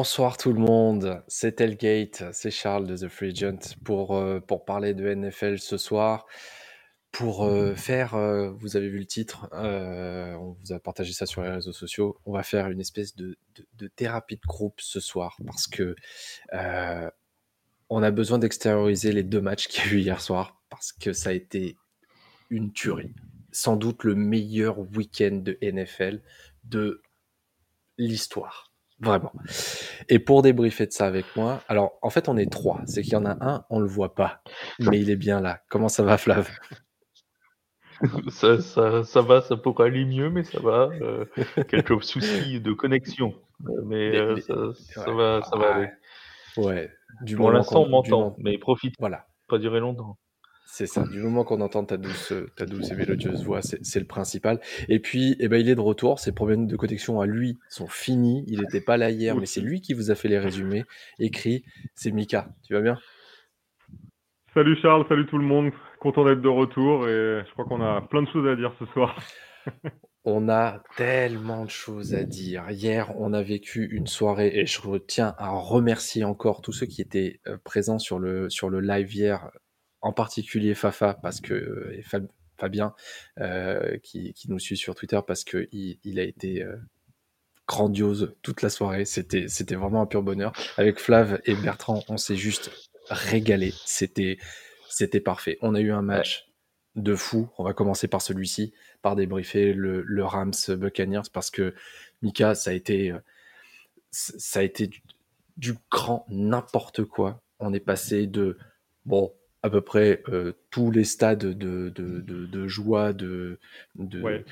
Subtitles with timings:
[0.00, 4.64] Bonsoir tout le monde, c'est Telgate, c'est Charles de The Free Agent pour, euh, pour
[4.64, 6.24] parler de NFL ce soir.
[7.12, 11.42] Pour euh, faire, euh, vous avez vu le titre, on vous a partagé ça sur
[11.42, 13.36] les réseaux sociaux, on va faire une espèce de,
[13.74, 15.94] de thérapie de groupe ce soir parce que
[17.90, 21.12] on a besoin d'extérioriser les deux matchs qu'il y a eu hier soir parce que
[21.12, 21.76] ça a été
[22.48, 23.12] une tuerie.
[23.52, 26.22] Sans doute le meilleur week-end de NFL
[26.64, 27.02] de
[27.98, 28.69] l'histoire.
[29.00, 29.32] Vraiment.
[30.08, 33.14] Et pour débriefer de ça avec moi, alors en fait on est trois, c'est qu'il
[33.14, 34.42] y en a un, on le voit pas,
[34.78, 35.60] mais il est bien là.
[35.70, 36.50] Comment ça va Flav?
[38.30, 40.88] Ça, ça, ça, va, ça pourrait aller mieux, mais ça va.
[41.02, 41.26] Euh,
[41.68, 43.34] quelques soucis de connexion,
[43.84, 45.90] mais euh, ça, ça, va, ça va aller.
[46.56, 46.90] Ouais.
[47.20, 48.94] Du pour l'instant on m'entend, mais profite.
[48.98, 49.26] Voilà.
[49.48, 50.16] Pas durer longtemps.
[50.72, 54.06] C'est ça, du moment qu'on entend ta douce, ta douce et mélodieuse voix, c'est le
[54.06, 54.60] principal.
[54.88, 57.88] Et puis, eh ben, il est de retour, ses problèmes de connexion à lui sont
[57.88, 60.84] finis, il n'était pas là hier, mais c'est lui qui vous a fait les résumés,
[61.18, 62.96] écrit, c'est Mika, tu vas bien?
[64.54, 68.00] Salut Charles, salut tout le monde, content d'être de retour et je crois qu'on a
[68.02, 69.20] plein de choses à dire ce soir.
[70.24, 72.70] on a tellement de choses à dire.
[72.70, 77.00] Hier, on a vécu une soirée et je tiens à remercier encore tous ceux qui
[77.02, 79.50] étaient euh, présents sur le, sur le live hier
[80.02, 82.02] en particulier Fafa, parce que euh,
[82.58, 82.94] Fabien,
[83.38, 86.76] euh, qui, nous suit sur Twitter, parce qu'il il a été euh,
[87.66, 89.04] grandiose toute la soirée.
[89.04, 90.52] C'était, c'était vraiment un pur bonheur.
[90.76, 92.70] Avec Flav et Bertrand, on s'est juste
[93.08, 93.72] régalé.
[93.84, 94.38] C'était,
[94.88, 95.58] c'était parfait.
[95.62, 96.50] On a eu un match
[96.96, 97.48] de fou.
[97.58, 101.74] On va commencer par celui-ci, par débriefer le, Rams Buccaneers, parce que
[102.22, 103.14] Mika, ça a été,
[104.10, 104.90] ça a été
[105.56, 107.42] du grand n'importe quoi.
[107.58, 108.58] On est passé de
[109.04, 113.58] bon, à peu près euh, tous les stades de, de, de, de joie, de,
[113.96, 114.44] de,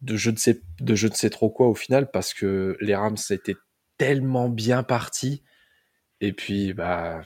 [0.00, 2.94] de, je ne sais, de je ne sais trop quoi au final, parce que les
[2.94, 3.56] Rams étaient
[3.98, 5.42] tellement bien partis,
[6.20, 7.22] et puis bah,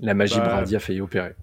[0.00, 1.34] la magie bah, Brady a failli opérer.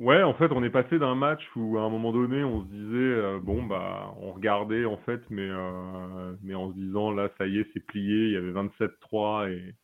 [0.00, 2.66] Ouais, en fait, on est passé d'un match où à un moment donné, on se
[2.66, 7.30] disait, euh, bon, bah, on regardait en fait, mais, euh, mais en se disant, là,
[7.38, 9.74] ça y est, c'est plié, il y avait 27-3 et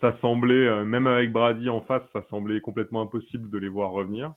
[0.00, 3.90] ça semblait, euh, même avec Brady en face, ça semblait complètement impossible de les voir
[3.90, 4.32] revenir.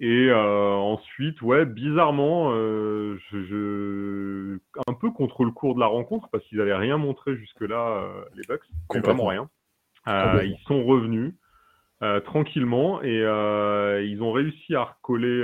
[0.00, 6.28] Et euh, ensuite, ouais, bizarrement, euh, je, un peu contre le cours de la rencontre,
[6.30, 8.62] parce qu'ils n'avaient rien montré jusque-là, les Bucks,
[9.02, 9.48] vraiment rien.
[10.06, 11.34] ils sont revenus
[12.26, 13.22] tranquillement et
[14.04, 15.42] ils ont réussi à recoller.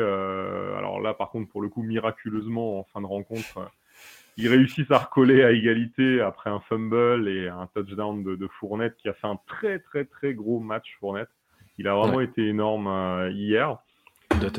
[0.78, 3.68] alors là, par contre, pour le coup, miraculeusement, en fin de rencontre,
[4.36, 9.08] ils réussissent à recoller à égalité après un fumble et un touchdown de, Fournette qui
[9.08, 11.28] a fait un très très très gros match Fournette.
[11.78, 13.78] Il a vraiment été énorme euh, hier.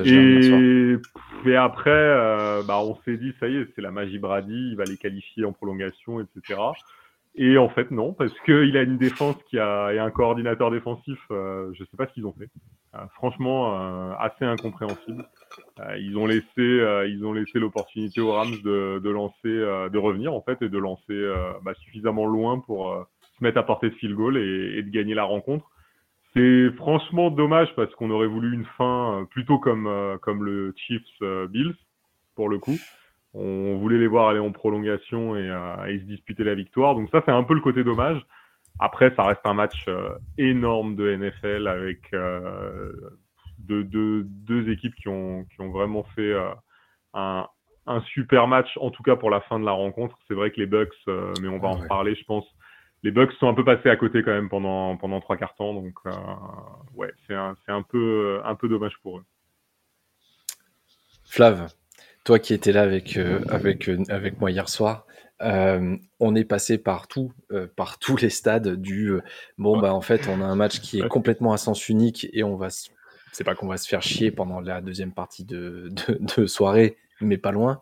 [0.04, 0.96] Et,
[1.46, 4.76] et, après, euh, bah, on s'est dit, ça y est, c'est la magie Brady, il
[4.76, 6.60] va les qualifier en prolongation, etc.
[7.38, 11.20] Et en fait, non, parce qu'il a une défense qui a, et un coordinateur défensif,
[11.32, 12.50] euh, je ne sais pas ce qu'ils ont fait.
[13.14, 15.26] franchement, assez incompréhensible.
[15.80, 19.90] Euh, ils ont laissé, euh, ils ont laissé l'opportunité aux Rams de, de lancer, euh,
[19.90, 23.06] de revenir en fait et de lancer bah, suffisamment loin pour
[23.38, 25.66] se mettre à portée de field goal et, et de gagner la rencontre.
[26.34, 29.90] C'est franchement dommage parce qu'on aurait voulu une fin plutôt comme
[30.22, 31.76] comme le Chiefs Bills
[32.36, 32.78] pour le coup.
[33.38, 35.48] On voulait les voir aller en prolongation et,
[35.88, 36.96] et se disputer la victoire.
[36.96, 38.26] Donc ça c'est un peu le côté dommage.
[38.80, 39.86] Après ça reste un match
[40.38, 42.12] énorme de NFL avec
[43.68, 46.50] de, deux équipes qui ont, qui ont vraiment fait euh,
[47.14, 47.48] un,
[47.88, 50.18] un, super match, en tout cas pour la fin de la rencontre.
[50.28, 52.46] C'est vrai que les Bucks, euh, mais on va en reparler, je pense.
[53.04, 55.74] Les Bucks sont un peu passés à côté quand même pendant, pendant trois quarts temps,
[55.74, 56.12] donc euh,
[56.96, 59.24] ouais, c'est un, un, peu, un peu dommage pour eux.
[61.26, 61.68] Flav,
[62.26, 65.08] toi qui étais là avec, avec, avec moi hier soir,
[65.40, 67.32] on est passé par tout,
[67.78, 69.14] par tous les stades du
[69.58, 72.44] bon bah en fait on a un match qui est complètement à sens unique et
[72.44, 72.70] on va
[73.36, 77.38] c'est pas qu'on va se faire chier pendant la deuxième partie de, de, soirée, mais
[77.38, 77.82] pas loin.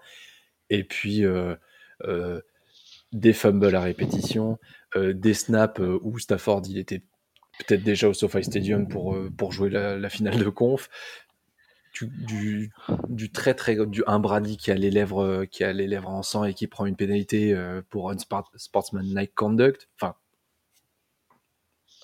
[0.72, 1.56] Et puis euh,
[2.06, 2.42] euh,
[3.12, 4.58] des fumbles à répétition,
[4.96, 7.04] euh, des snaps où Stafford il était
[7.60, 10.90] peut-être déjà au SoFi Stadium pour, pour jouer la, finale de conf.
[11.94, 12.72] Du,
[13.08, 16.24] du, très très du un Brady qui a les lèvres qui a les lèvres en
[16.24, 17.56] sang et qui prend une pénalité
[17.90, 18.16] pour un
[18.56, 19.90] sportsman-like conduct.
[20.00, 20.16] Enfin,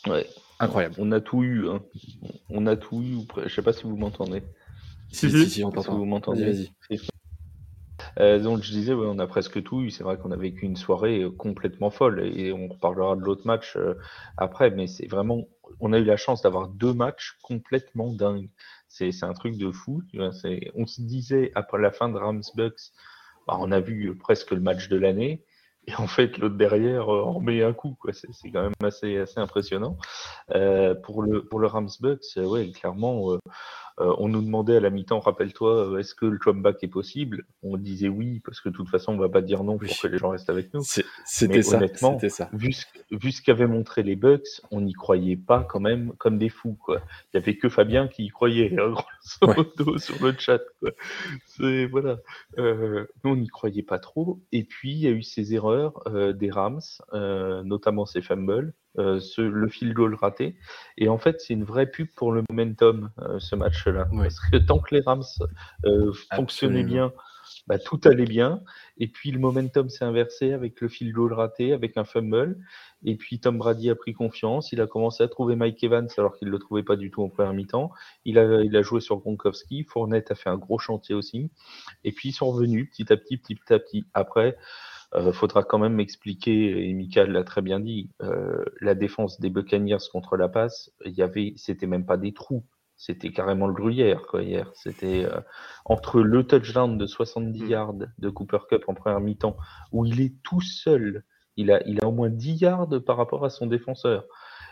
[0.07, 0.27] ouais.
[0.59, 0.95] Incroyable.
[0.97, 1.69] On a tout eu.
[1.69, 1.81] Hein.
[2.50, 3.18] On a tout eu.
[3.45, 4.44] Je sais pas si vous m'entendez.
[5.12, 5.97] Si, si, si, on t'entend.
[5.97, 6.45] vous m'entendez.
[6.45, 7.00] Vas-y.
[8.19, 9.89] Euh, donc je disais, on a presque tout eu.
[9.89, 13.45] C'est vrai qu'on a vécu une soirée euh, complètement folle et on reparlera de l'autre
[13.45, 13.95] match euh,
[14.38, 14.71] après.
[14.71, 15.47] Mais c'est vraiment,
[15.80, 18.50] on a eu la chance d'avoir deux matchs complètement dingues.
[18.89, 20.01] C'est un truc de fou.
[20.75, 22.91] On se disait après la fin de Rams Bucks,
[23.47, 25.45] bah, on a vu presque le match de l'année.
[25.88, 27.95] et en fait l'autre derrière en remet un coup.
[28.12, 29.97] C'est, quand même assez, assez impressionnant.
[31.03, 33.38] pour, le, pour le Rams Bucks, ouais, clairement,
[34.00, 37.46] euh, on nous demandait à la mi-temps, rappelle-toi, euh, est-ce que le comeback est possible?
[37.63, 40.07] On disait oui, parce que de toute façon, on va pas dire non pour que
[40.07, 40.81] les gens restent avec nous.
[41.25, 41.78] C'était ça.
[41.78, 42.50] Honnêtement, ça.
[42.54, 46.78] Vu, ce, qu'avaient montré les Bucks, on n'y croyait pas quand même comme des fous.
[46.80, 47.01] Quoi.
[47.34, 48.94] Il n'y avait que Fabien qui y croyait, hein,
[49.98, 50.62] sur le chat.
[51.46, 52.18] C'est, voilà.
[52.57, 54.40] Euh, nous, on n'y croyait pas trop.
[54.54, 56.04] Et puis, il y a eu ces erreurs
[56.36, 56.81] des Rams,
[57.12, 58.74] notamment ces fumbles.
[58.97, 60.56] Euh, le field goal raté.
[60.97, 64.07] Et en fait, c'est une vraie pub pour le momentum, euh, ce match-là.
[64.12, 65.24] Parce que tant que les Rams
[65.86, 67.13] euh, fonctionnaient bien,
[67.68, 68.62] bah, tout allait bien.
[68.97, 72.57] Et puis le momentum s'est inversé avec le field goal raté, avec un fumble.
[73.03, 74.71] Et puis Tom Brady a pris confiance.
[74.71, 77.21] Il a commencé à trouver Mike Evans alors qu'il ne le trouvait pas du tout
[77.21, 77.91] en première mi-temps.
[78.25, 79.83] Il a, il a joué sur Gronkowski.
[79.83, 81.51] Fournette a fait un gros chantier aussi.
[82.03, 84.06] Et puis ils sont revenus petit à petit, petit à petit.
[84.15, 84.57] Après,
[85.16, 89.50] euh, faudra quand même m'expliquer, et Michael l'a très bien dit, euh, la défense des
[89.50, 92.64] Buccaneers contre la passe, il y avait, c'était même pas des trous,
[92.96, 94.70] c'était carrément le gruyère quoi hier.
[94.76, 95.40] C'était euh,
[95.86, 97.68] entre le touchdown de 70 mm.
[97.70, 99.58] yards de Cooper Cup en première mi-temps,
[99.92, 101.24] où il est tout seul,
[101.56, 104.26] il a, il a au moins 10 yards par rapport à son défenseur.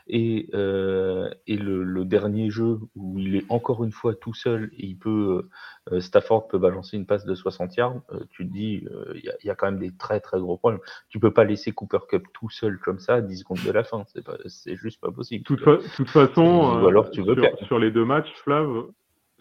[0.09, 4.69] Et, euh, et le, le, dernier jeu où il est encore une fois tout seul
[4.77, 5.49] et il peut,
[5.91, 9.31] euh, Stafford peut balancer une passe de 60 yards, euh, tu te dis, euh, il
[9.43, 10.81] y, y, a quand même des très très gros problèmes.
[11.09, 13.83] Tu peux pas laisser Cooper Cup tout seul comme ça à 10 secondes de la
[13.83, 15.43] fin, c'est pas, c'est juste pas possible.
[15.43, 18.87] Toute, fa toute façon, Ou alors tu veux sur, sur les deux matchs, Flav,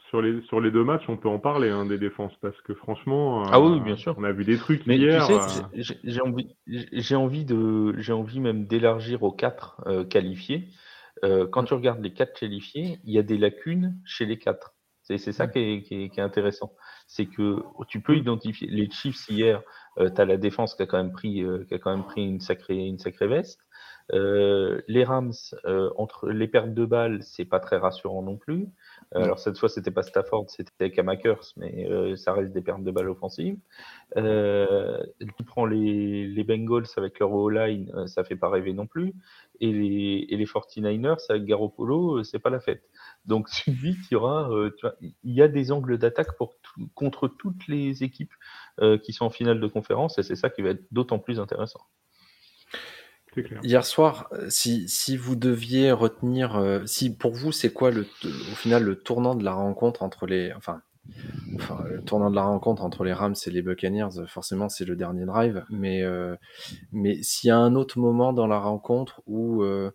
[0.08, 2.74] sur les, sur les deux matchs, on peut en parler hein, des défenses parce que
[2.74, 4.14] franchement, ah oui, bien sûr.
[4.18, 5.26] on a vu des trucs Mais hier.
[5.26, 5.96] Tu sais, euh...
[6.04, 10.68] j'ai envie, j'ai envie de, j'ai envie même d'élargir aux quatre euh, qualifiés.
[11.24, 14.74] Euh, quand tu regardes les quatre qualifiés, il y a des lacunes chez les quatre.
[15.02, 16.74] C'est ça qui est, qui, est, qui est, intéressant.
[17.06, 19.62] C'est que tu peux identifier les Chiefs hier.
[19.98, 22.04] Euh, tu as la défense qui a quand même pris, euh, qui a quand même
[22.04, 23.60] pris une sacrée, une sacrée veste.
[24.12, 25.32] Euh, les Rams,
[25.64, 28.68] euh, entre les pertes de balles, c'est pas très rassurant non plus.
[29.14, 32.90] Euh, alors cette fois, c'était pas Stafford, c'était Kamakers, mais ça reste des pertes de
[32.90, 33.58] balles offensives.
[34.14, 39.14] Tu prends les, les Bengals avec leur O-line, ça fait pas rêver non plus.
[39.60, 42.82] Et les, et les 49ers avec Garoppolo, c'est pas la fête.
[43.24, 44.50] Donc tu dis qu'il y aura,
[45.02, 46.54] il y a des angles d'attaque pour
[46.94, 48.34] contre toutes les équipes
[49.02, 51.80] qui sont en finale de conférence, et c'est ça qui va être d'autant plus intéressant.
[53.62, 58.06] Hier soir, euh, si, si vous deviez retenir, euh, si pour vous c'est quoi le,
[58.24, 60.80] au final le tournant de la rencontre entre les, enfin,
[61.56, 64.96] enfin, le tournant de la rencontre entre les Rams et les Buccaneers, forcément c'est le
[64.96, 66.36] dernier drive, mais euh,
[66.92, 69.90] mais s'il y a un autre moment dans la rencontre où euh,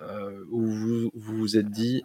[0.00, 2.04] euh où vous, vous vous êtes dit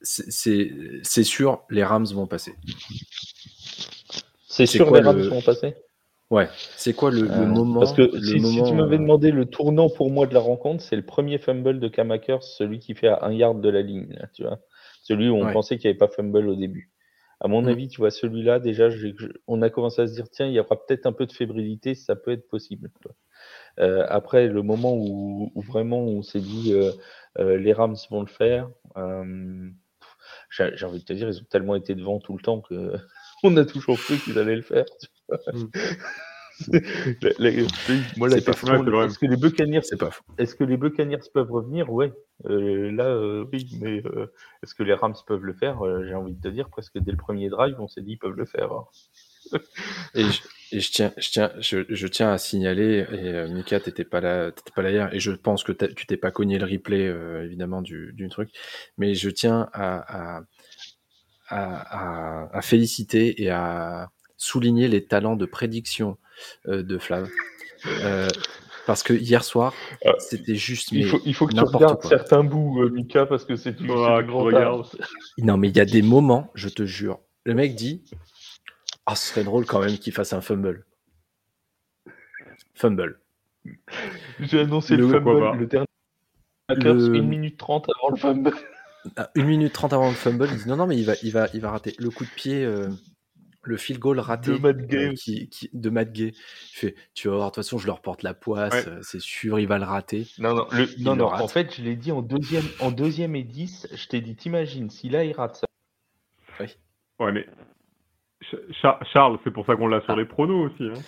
[0.00, 2.54] c'est sûr les Rams vont passer.
[4.46, 5.74] C'est sûr les Rams vont passer?
[6.30, 9.88] Ouais, c'est quoi le, euh, moment Parce que si, tu m'avais euh, demandé le tournant
[9.88, 13.24] pour moi de la rencontre, c'est le premier fumble de Kamakers, celui qui fait à
[13.24, 14.60] un yard de la ligne, là, tu vois.
[15.02, 16.92] Celui où on pensait qu'il n'y avait pas fumble au début.
[17.40, 17.68] À mon mm.
[17.68, 18.88] avis, tu vois, celui-là, déjà,
[19.46, 21.94] on a commencé à se dire, tiens, il y aura peut-être un peu de fébrilité,
[21.94, 22.90] ça peut être possible.
[23.78, 26.90] Euh, après, le moment où, où vraiment on s'est dit, euh,
[27.38, 28.68] euh, les Rams vont le faire,
[30.50, 32.94] j'ai envie de te dire, ils ont tellement été devant tout le temps que
[33.44, 34.84] on a toujours cru qu'ils allaient le faire.
[35.52, 35.66] Mm.
[38.16, 41.90] moi, la question, est-ce que les Buccaneers, c'est pas Est-ce que les Buccaneers peuvent revenir?
[41.92, 42.12] Ouais.
[42.46, 44.26] Euh, là, euh, oui, mais euh,
[44.62, 45.84] est-ce que les Rams peuvent le faire?
[45.84, 48.18] Euh, J'ai envie de te dire presque dès le premier drive, on s'est dit ils
[48.18, 48.72] peuvent le faire.
[48.72, 48.84] Hein.
[50.14, 50.42] et, je,
[50.72, 54.20] et, je, tiens, je tiens, je, je tiens à signaler, et euh, Mika, t'étais pas
[54.20, 57.04] là, t'étais pas là hier, et je pense que tu t'es pas cogné le replay
[57.44, 58.50] évidemment du, du truc,
[58.98, 60.42] mais je tiens à, à,
[61.48, 66.16] à, à féliciter et à souligner les talents de prédiction
[66.66, 67.28] euh, de Flav.
[67.86, 68.28] Euh,
[68.86, 69.74] parce que hier soir,
[70.06, 70.92] euh, c'était juste.
[70.92, 73.86] Il faut, il faut que tu regardes certains bouts, euh, Mika, parce que c'est du
[73.90, 74.82] oh, grand
[75.36, 77.20] Non, mais il y a des moments, je te jure.
[77.44, 78.02] Le mec dit
[79.04, 80.86] Ah, ce serait drôle quand même qu'il fasse un fumble.
[82.74, 83.20] Fumble.
[84.40, 85.86] J'ai annoncé le, le fumble, le dernier.
[86.70, 87.16] Le...
[87.16, 88.52] 1 minute 30 avant le fumble.
[89.04, 91.32] 1 ah, minute 30 avant le fumble, il dit non, non, mais il va, il
[91.32, 91.94] va, il va rater.
[91.98, 92.88] Le coup de pied, euh,
[93.68, 96.32] le field goal raté de Matt Gay, euh, qui, qui, de Matt Gay.
[96.72, 98.88] Fait, tu vas voir, de toute façon, je leur porte la poisse, ouais.
[98.88, 100.26] Euh, c'est sûr, il va le rater.
[100.38, 103.44] Non, non, le, non, non en fait, je l'ai dit en deuxième, en deuxième et
[103.44, 105.66] 10, je t'ai dit, t'imagines, si là, il rate ça.
[106.60, 106.66] Oui.
[107.20, 107.46] Ouais, mais
[109.12, 110.16] Charles, c'est pour ça qu'on l'a sur ah.
[110.16, 110.84] les pronos aussi.
[110.84, 111.00] Hein.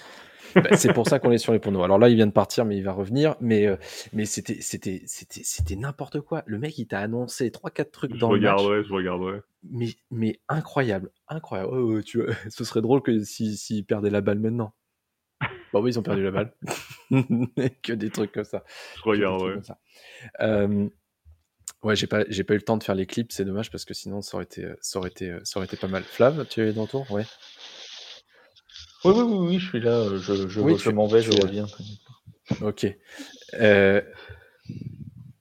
[0.55, 1.85] Bah, c'est pour ça qu'on est sur les pornos.
[1.85, 3.37] Alors là, il vient de partir, mais il va revenir.
[3.41, 3.77] Mais, euh,
[4.13, 6.43] mais c'était, c'était, c'était, c'était n'importe quoi.
[6.47, 8.51] Le mec, il t'a annoncé trois, quatre trucs je dans le match.
[8.51, 9.41] Je regarderai, je regarderai.
[9.71, 11.71] Mais, mais incroyable, incroyable.
[11.73, 14.73] Oh, tu vois, ce serait drôle que s'il si, si perdait la balle maintenant.
[15.73, 16.53] Bah oui, ils ont perdu la balle.
[17.83, 18.65] que des trucs comme ça.
[18.97, 19.55] Je regarde, ouais.
[20.41, 20.89] Euh,
[21.83, 23.85] ouais, j'ai pas, j'ai pas eu le temps de faire les clips, c'est dommage parce
[23.85, 26.03] que sinon ça aurait été, ça aurait été, ça aurait été pas mal.
[26.03, 27.25] Flav, tu es dans le tour Ouais.
[29.05, 31.67] Oui, oui, oui, je suis là, je, je, Oui, je m'en vais, je reviens.
[32.63, 32.87] Ok.
[33.55, 34.03] Euh,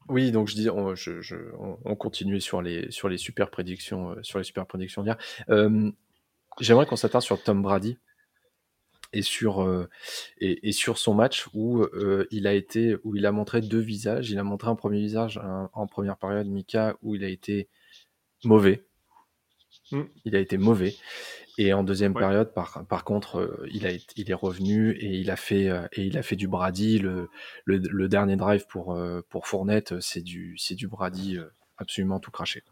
[0.08, 3.50] oui, donc je dis, on, je, je- on, on continuait sur les, sur les super
[3.50, 5.18] prédictions, euh, sur les super prédictions d'hier.
[5.50, 5.92] Euh,
[6.60, 7.98] J'aimerais qu'on s'attarde sur Tom Brady
[9.14, 9.88] et sur, euh,
[10.40, 13.80] et, et sur son match où euh, il a été, où il a montré deux
[13.80, 14.30] visages.
[14.30, 17.70] Il a montré un premier visage un- en première période, Mika, où il a été
[18.44, 18.84] mauvais.
[19.92, 20.02] Mm.
[20.26, 20.96] Il a été mauvais.
[21.62, 22.22] Et en deuxième Ouais.
[22.22, 25.68] période, par, par contre, euh, il, a, été- il est revenu et il a fait,
[25.70, 27.00] euh, et il a fait du Brady.
[27.00, 27.30] Le,
[27.66, 31.38] le, le dernier drive pour, euh, pour Fournette, c'est du, du Brady
[31.78, 32.64] absolument tout craché.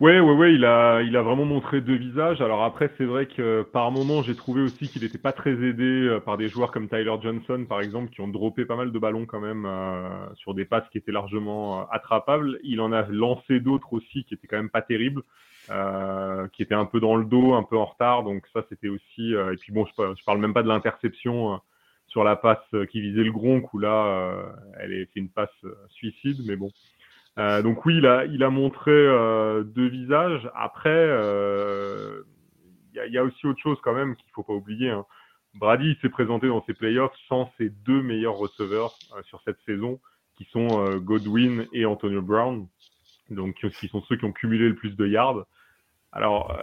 [0.00, 2.40] Ouais, ouais, ouais, il a, il a vraiment montré deux visages.
[2.40, 5.84] Alors après, c'est vrai que par moment, j'ai trouvé aussi qu'il n'était pas très aidé
[5.84, 8.98] euh, par des joueurs comme Tyler Johnson, par exemple, qui ont droppé pas mal de
[8.98, 12.58] ballons quand même euh, sur des passes qui étaient largement euh, attrapables.
[12.64, 15.22] Il en a lancé d'autres aussi qui étaient quand même pas terribles,
[15.70, 18.24] euh, qui étaient un peu dans le dos, un peu en retard.
[18.24, 19.32] Donc ça, c'était aussi.
[19.34, 21.56] euh, et puis bon, je, je parle même pas de l'interception euh,
[22.08, 22.58] sur la passe
[22.90, 24.36] qui visait le Gronk, où là,
[24.78, 25.50] elle est, c'est une passe
[25.88, 26.72] suicide, mais bon.
[27.38, 30.48] Euh, donc oui, il a, il a montré euh, deux visages.
[30.54, 32.22] Après, euh,
[32.94, 34.90] il y, y a aussi autre chose quand même qu'il faut pas oublier.
[34.90, 35.04] hein.
[35.54, 40.00] Brady s'est présenté dans ses playoffs sans ses deux meilleurs receveurs euh, sur cette saison,
[40.36, 42.66] qui sont Godwin et Antonio Brown,
[43.30, 45.46] donc qui sont ceux qui ont cumulé le plus de yards.
[46.10, 46.56] Alors,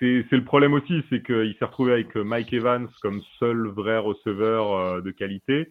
[0.00, 5.00] c'est le problème aussi, c'est qu'il s'est retrouvé avec Mike Evans comme seul vrai receveur
[5.02, 5.70] de qualité.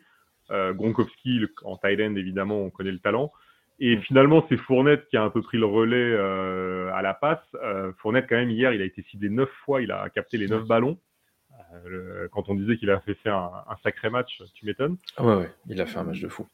[0.49, 3.33] Gronkowski, en tight end, évidemment, on connaît le talent.
[3.83, 7.39] Et finalement, c'est Fournette qui a un peu pris le relais euh, à la passe.
[7.63, 10.47] Euh, Fournette, quand même, hier, il a été ciblé neuf fois, il a capté les
[10.47, 10.99] neuf ballons.
[11.73, 14.97] Euh, le- quand on disait qu'il a fait faire un, un sacré match, tu m'étonnes.
[15.17, 16.47] Ah ouais, ouais, il a fait un match de fou.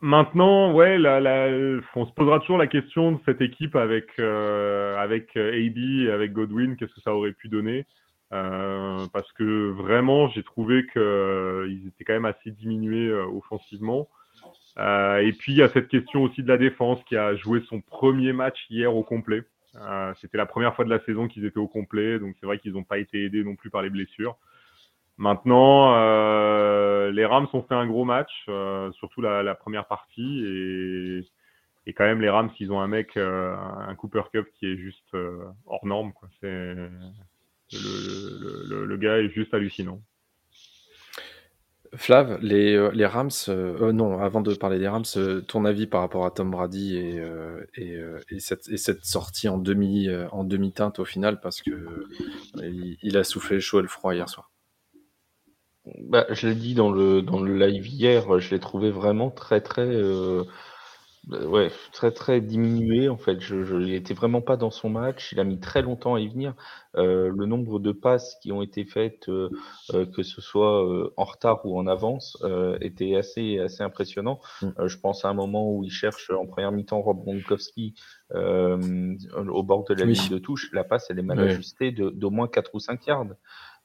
[0.00, 1.46] Maintenant, ouais, la, la,
[1.94, 6.32] on se posera toujours la question de cette équipe avec euh, avec AB et avec
[6.32, 7.86] Godwin, qu'est-ce que ça aurait pu donner?
[9.12, 14.08] Parce que vraiment, j'ai trouvé que euh, ils étaient quand même assez diminués offensivement.
[14.78, 17.60] Euh, et puis il y a cette question aussi de la défense qui a joué
[17.68, 19.42] son premier match hier au complet.
[19.76, 22.58] Euh, C'était la première fois de la saison qu'ils étaient au complet, donc c'est vrai
[22.58, 24.38] qu'ils n'ont pas été aidés non plus par les blessures.
[25.18, 30.42] Maintenant, euh, les Rams ont fait un gros match, euh, surtout la, la première partie,
[30.44, 31.20] et,
[31.86, 34.76] et quand même les Rams, ils ont un mec, euh, un Cooper Cup qui est
[34.76, 36.12] juste euh, hors norme.
[36.14, 36.28] Quoi.
[36.42, 36.88] Le,
[37.72, 40.00] le, le, le gars est juste hallucinant.
[41.94, 45.86] Flav, les, euh, Rams, euh, euh, non, avant de parler des Rams, euh, ton avis
[45.86, 47.98] par rapport à Tom Brady et, euh, et,
[48.30, 52.06] et cette, et cette sortie en demi, en demi-teinte au final, parce que
[53.02, 54.50] il, a soufflé le chaud et le froid hier soir?
[56.08, 59.60] Bah, je l'ai dit dans le, dans le live hier, je l'ai trouvé vraiment très
[59.60, 59.86] très
[61.28, 63.40] ouais, très très diminué en fait.
[63.40, 65.32] Je, je, il était vraiment pas dans son match.
[65.32, 66.54] Il a mis très longtemps à y venir.
[66.96, 69.48] Euh, le nombre de passes qui ont été faites, euh,
[69.94, 74.40] euh, que ce soit euh, en retard ou en avance, euh, était assez assez impressionnant.
[74.60, 74.68] Mm.
[74.78, 77.94] Euh, je pense à un moment où il cherche en première mi-temps Rob Gronkowski
[78.34, 80.12] euh, au bord de la Oui.
[80.14, 80.70] ligne de touche.
[80.72, 81.44] La passe, elle est mal Oui.
[81.44, 83.26] ajustée d'au moins 4 ou 5 yards.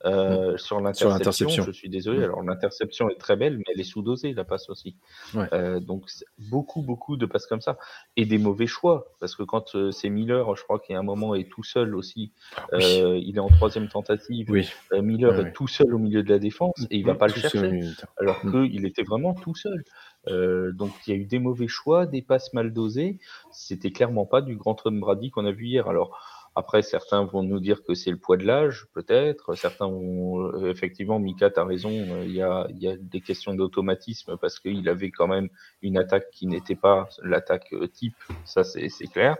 [0.05, 2.19] Euh, Sur l'interception, je suis désolé.
[2.19, 2.23] Mm.
[2.23, 4.95] Alors l'interception est très belle, mais elle est sous-dosée la passe aussi.
[5.33, 5.47] Ouais.
[5.53, 6.05] Euh, donc
[6.37, 7.77] beaucoup, beaucoup de passes comme ça
[8.15, 10.99] et des mauvais choix parce que quand euh, c'est Miller, je crois qu'il y a
[10.99, 12.31] un moment est tout seul aussi.
[12.73, 12.83] Oui.
[13.01, 14.49] Euh, il est en troisième tentative.
[14.51, 17.33] Oui, Miller est tout seul au milieu de la défense et il va pas le
[17.33, 17.81] chercher
[18.17, 18.69] alors Mm.
[18.69, 19.83] qu'il était vraiment tout seul.
[20.27, 23.19] Donc il y a eu des mauvais choix, des passes mal dosées.
[23.51, 25.87] C'était clairement pas du grand Tom Brady qu'on a vu hier.
[25.87, 26.19] Alors
[26.59, 29.53] après, certains vont nous dire que c'est le poids de l'âge, peut-être.
[29.55, 31.91] Certains vont euh, effectivement, Mika, t'as raison.
[31.91, 35.49] euh, Il y a, il y a des questions d'automatisme parce qu'il avait quand même
[35.81, 38.15] une attaque qui n'était pas l'attaque euh, type.
[38.45, 39.37] Ça, c'est clair.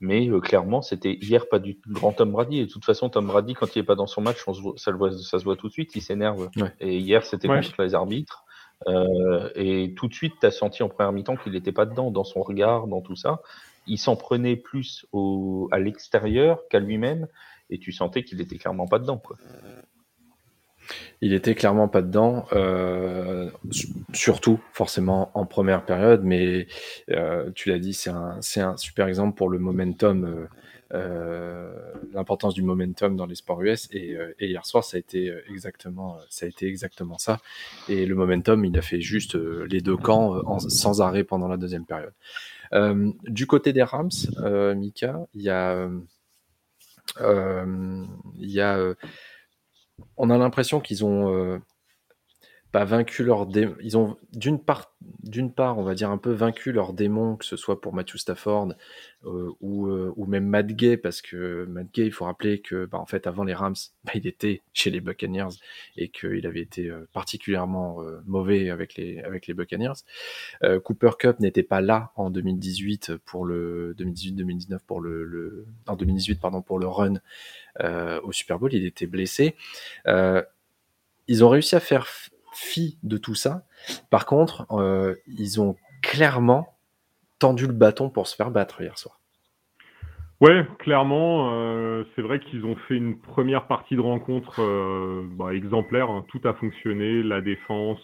[0.00, 2.60] Mais euh, clairement, c'était hier pas du grand Tom Brady.
[2.60, 4.60] Et de toute façon, Tom Brady, quand il est pas dans son match, on se
[4.62, 6.48] voit- ça, le voit, ça se voit tout de suite, il s'énerve.
[6.56, 6.72] Ouais.
[6.78, 7.60] Et hier, c'était Ouais.
[7.60, 8.44] contre les arbitres.
[8.86, 12.12] Euh, et tout de suite, tu as senti en première mi-temps qu'il n'était pas dedans,
[12.12, 13.40] dans son regard, dans tout ça.
[13.88, 17.26] Il s'en prenait plus au, à l'extérieur qu'à lui-même.
[17.70, 19.18] Et tu sentais qu'il était clairement pas dedans.
[19.18, 19.36] Quoi.
[21.20, 26.66] Il était clairement pas dedans, euh, su- surtout forcément en première période, mais
[27.10, 30.48] euh, tu l'as dit, c'est un, un super exemple pour le momentum,
[30.94, 31.74] euh,
[32.12, 33.88] l'importance du momentum dans les sports US.
[33.92, 37.40] Et, hier soir, ça a été exactement, ça a été exactement ça.
[37.88, 41.84] Et le momentum, il a fait juste les deux camps sans arrêt pendant la deuxième
[41.84, 42.12] période.
[42.74, 45.72] Euh, du côté des Rams, euh, Mika, il y a,
[47.20, 48.06] euh,
[48.36, 48.94] y a
[50.16, 51.60] on a l'impression qu'ils ont,
[52.72, 53.68] pas vaincu leur dé...
[53.82, 57.44] ils ont d'une part d'une part on va dire un peu vaincu leurs démons que
[57.44, 58.74] ce soit pour Matthew Stafford
[59.24, 62.84] euh, ou, euh, ou même Matt Gay parce que Matt Gay il faut rappeler que
[62.84, 65.56] bah, en fait avant les Rams bah, il était chez les Buccaneers
[65.96, 70.04] et qu'il avait été euh, particulièrement euh, mauvais avec les avec les Buccaneers.
[70.62, 75.96] Euh, Cooper Cup n'était pas là en 2018 pour le 2018-2019 pour le, le en
[75.96, 77.14] 2018 pardon pour le run
[77.80, 78.74] euh, au Super Bowl.
[78.74, 79.56] Il était blessé.
[81.30, 82.06] Ils ont réussi à faire
[82.58, 83.62] fi de tout ça.
[84.10, 86.76] Par contre, euh, ils ont clairement
[87.38, 89.20] tendu le bâton pour se faire battre hier soir.
[90.40, 95.54] Ouais, clairement, euh, c'est vrai qu'ils ont fait une première partie de rencontre euh, bah,
[95.54, 96.10] exemplaire.
[96.10, 96.24] hein.
[96.28, 98.00] Tout a fonctionné, la défense,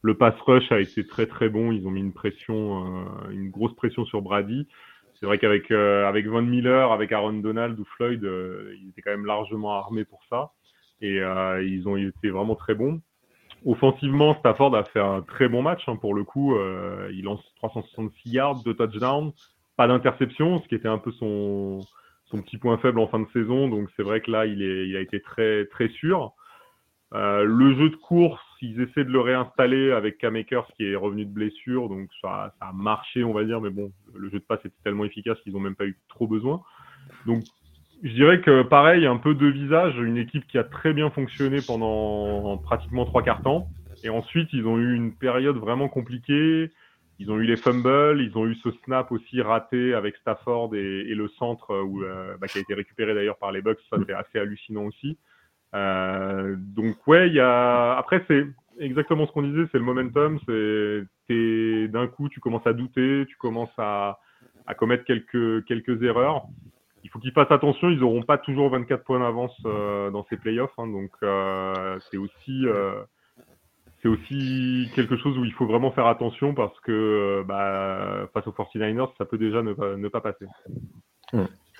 [0.00, 1.72] le pass rush a été très très bon.
[1.72, 4.66] Ils ont mis une pression, une grosse pression sur Brady.
[5.18, 9.26] C'est vrai qu'avec avec Von Miller, avec Aaron Donald ou Floyd, ils étaient quand même
[9.26, 10.50] largement armés pour ça.
[11.00, 13.00] Et ils ont été vraiment très bons.
[13.64, 16.56] Offensivement, Stafford a fait un très bon match hein, pour le coup.
[16.56, 19.32] Euh, il lance 366 yards, deux touchdowns,
[19.76, 21.80] pas d'interception, ce qui était un peu son,
[22.32, 23.68] petit point faible en fin de saison.
[23.68, 26.32] Donc c'est vrai que là, il, a été très très sûr.
[27.14, 30.96] Euh, le jeu de course, ils essaient de le réinstaller avec Cam Akers qui est
[30.96, 34.38] revenu de blessure, donc ça, ça a marché, on va dire, mais bon, le jeu
[34.38, 36.62] de passe était tellement efficace qu'ils n'ont même pas eu trop besoin.
[37.26, 37.44] Donc
[38.02, 41.58] je dirais que pareil, un peu de visage, une équipe qui a très bien fonctionné
[41.64, 43.68] pendant pratiquement trois quarts temps.
[44.02, 46.72] Et ensuite, ils ont eu une période vraiment compliquée.
[47.20, 51.14] Ils ont eu les fumbles, ils ont eu ce snap aussi raté avec Stafford et,
[51.14, 53.78] le centre où, euh, bah, qui a été récupéré d'ailleurs par les Bucks.
[53.88, 55.16] Ça, c'est assez hallucinant aussi.
[55.74, 57.96] Euh, donc ouais, y a.
[57.96, 58.44] Après, c'est
[58.80, 60.40] exactement ce qu'on disait, c'est le momentum.
[60.48, 64.18] D'un coup, tu commences à douter, tu commences à,
[64.66, 66.46] à commettre quelques quelques erreurs.
[67.04, 70.36] Il faut qu'ils fassent attention, ils n'auront pas toujours 24 points d'avance euh, dans ces
[70.36, 73.02] playoffs, hein, donc euh, c'est aussi euh,
[74.00, 78.46] c'est aussi quelque chose où il faut vraiment faire attention parce que euh, bah, face
[78.46, 80.46] aux 49ers, ça peut déjà ne pas, ne pas passer.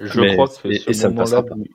[0.01, 1.71] Je Mais- crois que et- ce et ça du...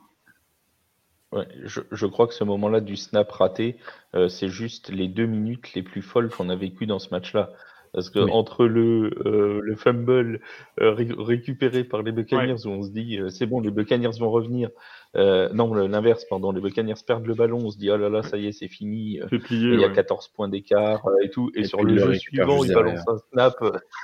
[1.30, 3.76] Ouais, je, je crois que ce moment-là du snap raté,
[4.14, 7.50] euh, c'est juste les deux minutes les plus folles qu'on a vécues dans ce match-là.
[7.98, 8.30] Parce que Oui.
[8.32, 10.40] entre le, euh, le fumble
[10.80, 14.16] euh, ré- récupéré par les Buccaneers, où on se dit euh, c'est bon, les Buccaneers
[14.20, 14.70] vont revenir.
[15.16, 18.22] Euh, non, l'inverse, pardon, les Buccaneers perdent le ballon, on se dit oh là là,
[18.22, 19.18] ça y est, c'est fini.
[19.42, 19.74] plié.
[19.74, 19.92] il y a ouais.
[19.92, 21.50] 14 points d'écart euh, et tout.
[21.56, 23.54] Et, Et sur le jeu suivant, juste il balance un snap.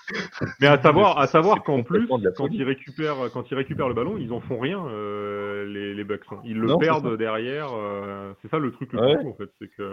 [0.61, 4.17] Mais à savoir, à savoir qu'en plus, quand ils récupèrent, quand ils récupèrent le ballon,
[4.19, 6.25] ils en font rien, euh, les, les Bucks.
[6.33, 6.41] hein.
[6.45, 7.69] Ils le Non, perdent derrière.
[7.77, 9.15] euh, c'est ça le truc le Ouais.
[9.15, 9.93] plus fou en fait, c'est que.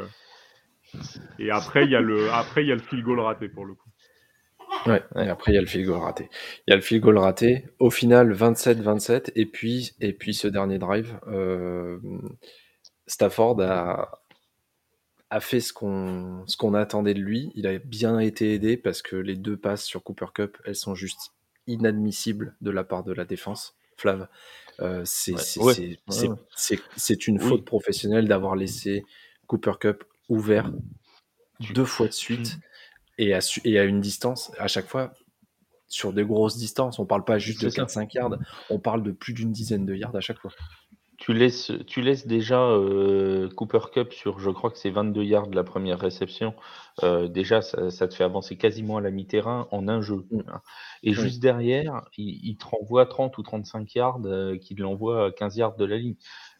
[1.39, 3.65] Et après, il y a le, après il y a le field goal raté pour
[3.65, 3.89] le coup.
[4.87, 6.29] Ouais, et après il y a le field goal raté.
[6.67, 7.65] Il y a le field goal raté.
[7.79, 9.31] Au final, 27-27.
[9.35, 11.99] Et puis, et puis ce dernier drive, euh,
[13.07, 14.21] Stafford a,
[15.29, 17.51] a fait ce qu'on qu'on attendait de lui.
[17.55, 20.95] Il a bien été aidé parce que les deux passes sur Cooper Cup, elles sont
[20.95, 21.31] juste
[21.67, 23.75] inadmissibles de la part de la défense.
[23.97, 24.27] Flav,
[24.79, 25.97] euh, c'est Ouais.
[26.07, 26.29] Ouais.
[27.27, 27.47] une Oui.
[27.49, 29.05] faute professionnelle d'avoir laissé
[29.45, 30.71] Cooper Cup ouvert
[31.73, 32.57] deux fois de suite
[33.21, 35.13] et à, su- et à une distance, à chaque fois,
[35.87, 36.99] sur des grosses distances.
[36.99, 38.01] On parle pas juste de C'est ça.
[38.03, 38.37] 4-5 yards,
[38.69, 40.51] on parle de plus d'une dizaine de yards à chaque fois.
[41.17, 45.49] Tu laisses, tu laisses déjà euh, Cooper Cup sur, je crois que c'est 22 yards
[45.51, 46.55] la première réception.
[47.03, 50.25] Euh, déjà, ça, ça te fait avancer quasiment à la mi-terrain en un jeu.
[50.31, 50.39] Mm.
[50.47, 50.61] hein.
[51.03, 51.15] Et Oui.
[51.15, 55.57] juste derrière, il, il te renvoie 30 ou 35 yards, euh, qui l'envoie à 15
[55.57, 56.15] yards de la ligne.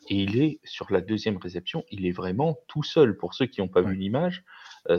[0.10, 3.18] Et il est, sur la deuxième réception, il est vraiment tout seul.
[3.18, 4.44] Pour ceux qui n'ont pas vu l'image, euh,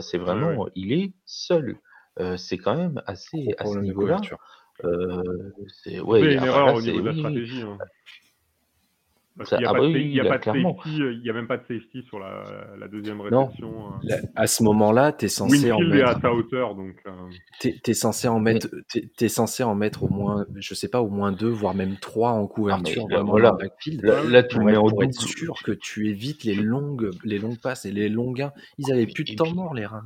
[0.01, 1.77] c'est vraiment, il est seul.
[2.19, 4.21] Euh, c'est quand même assez, à ce niveau-là.
[4.83, 5.23] euh,
[5.83, 7.19] c'est ouais, y une erreur là, au niveau de la oui, oui.
[7.19, 7.61] stratégie.
[7.61, 7.77] hein.
[9.37, 10.37] Parce qu'il n'y a, ah pas bah de, oui, sa- il y a là, pas
[10.37, 10.77] de clairement.
[10.83, 12.43] safety, euh, il y a même pas de safety sur la,
[12.77, 13.45] la deuxième Non.
[13.47, 13.87] réception.
[13.87, 13.89] euh.
[14.03, 16.21] Là, à ce moment-là, tu es censé en Winfield est à mettre.
[16.21, 16.95] sa hauteur, donc.
[17.07, 17.11] euh,
[17.59, 21.01] T'es, t'es censé en mettre, t'es, t'es censé en mettre au moins, je sais pas,
[21.01, 23.51] au moins deux, voire même trois en couverture, Ah, là, vraiment voilà.
[23.53, 24.03] backfield.
[24.03, 27.59] Là, là, tu pour, mets pour être sûr que tu évites les longues, les longues
[27.59, 28.51] passes et les longs gains.
[28.77, 30.05] Ils avaient plus de temps mort, les Rams.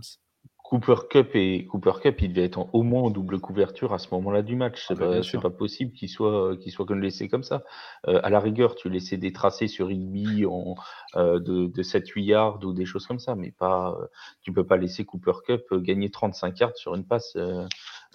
[0.69, 3.99] Cooper Cup et Cooper Cup, il devait être en- au moins en double couverture à
[3.99, 4.83] ce moment-là du match.
[4.85, 7.63] C'est Ah bah, pas, possible qu'il soit, qu'il soit comme laissé comme ça.
[8.07, 10.75] Euh, à la rigueur, tu laissais des tracés sur Igby en,
[11.15, 14.05] euh, de, de 7-8 yards ou des choses comme ça, mais pas, euh,
[14.41, 17.63] tu peux pas laisser Cooper Cup euh, gagner 35 yards sur une passe euh,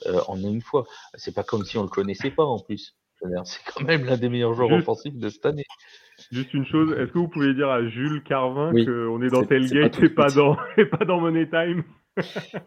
[0.06, 0.84] euh, en une fois.
[1.14, 2.96] C'est pas comme si on le connaissait pas en plus.
[3.44, 5.64] C'est quand même l'un des meilleurs joueurs Juste- offensifs de cette année.
[6.32, 9.42] Juste une chose, est-ce que vous pouvez dire à Jules Carvin Oui, qu'on est dans
[9.44, 11.82] Tailgate et pas dans, et pas dans Money Time?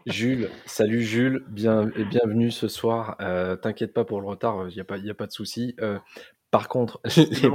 [0.06, 3.16] Jules, salut Jules, bien et bienvenue ce soir.
[3.20, 5.74] Euh, T'inquiète pas pour le retard, il n'y a, pas- y a pas de souci.
[5.80, 5.98] Euh,
[6.56, 7.50] Par contre, les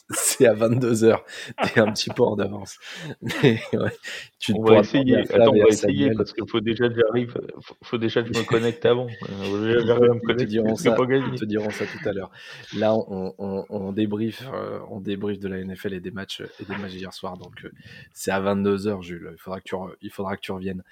[0.10, 1.18] c'est à 22h.
[1.64, 2.78] T'es un petit peu en avance.
[3.20, 3.92] Mais ouais,
[4.38, 5.18] tu on va essayer.
[5.18, 7.38] Attends, on va essayer parce qu'il faut déjà que j'arrive.
[7.82, 9.06] Faut déjà que je me connecte avant.
[9.28, 12.30] Euh, ils, te diront ça, ils te diront ça tout à l'heure.
[12.74, 16.64] Là, on, on, on débrief, euh, on débrief de la NFL et des matchs et
[16.64, 17.36] des matchs hier soir.
[17.36, 17.70] Donc, euh,
[18.14, 19.28] c'est à 22h, Jules.
[19.30, 20.84] Il faudra que tu, il faudra que tu reviennes.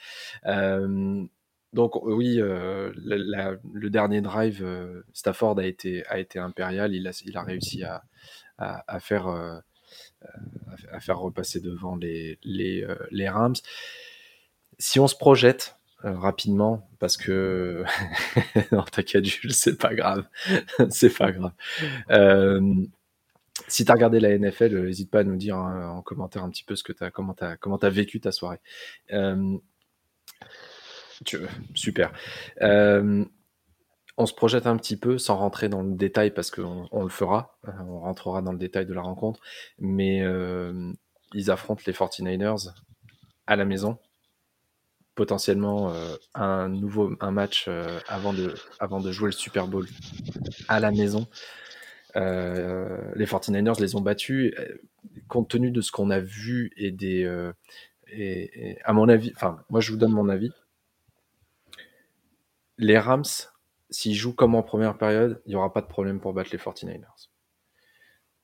[0.45, 1.25] Euh,
[1.77, 6.95] donc oui, euh, le dernier drive, euh, Stafford a été, a été impérial.
[6.95, 9.59] Il a, réussi à, faire, euh,
[11.09, 13.55] repasser devant les, Rams.
[14.79, 17.85] Si on se projette rapidement, parce que
[18.73, 20.27] non, t'inquiète, Jules, c'est pas grave,
[20.89, 21.53] c'est pas grave.
[23.69, 26.49] si tu as regardé la NFL, n'hésite pas à nous dire hein, en commentaire un
[26.49, 27.35] petit peu ce que as, comment
[27.79, 28.61] tu vécu ta soirée.
[31.75, 32.13] Super.
[32.63, 33.25] Euh,
[34.17, 37.09] on se projette un petit peu sans rentrer dans le détail parce qu'on on le
[37.09, 37.59] fera.
[37.69, 39.41] Euh, on rentrera dans le détail de la rencontre.
[39.79, 40.93] Mais euh,
[41.35, 42.73] ils affrontent les 49ers
[43.47, 43.99] à la maison.
[45.15, 45.95] Potentiellement
[46.35, 47.69] un nouveau match
[48.07, 49.87] avant, de, jouer le Super Bowl
[50.69, 51.27] à la maison.
[52.15, 54.55] les 49ers les ont battus.
[55.29, 57.27] Compte tenu de ce qu'on a vu et des.
[58.09, 59.33] et, à mon avis,
[59.71, 60.53] moi je vous donne mon avis
[62.79, 63.25] les Rams,
[63.91, 66.59] s'ils jouent comme en première période, il n'y aura pas de problème pour battre les
[66.59, 67.29] 49ers.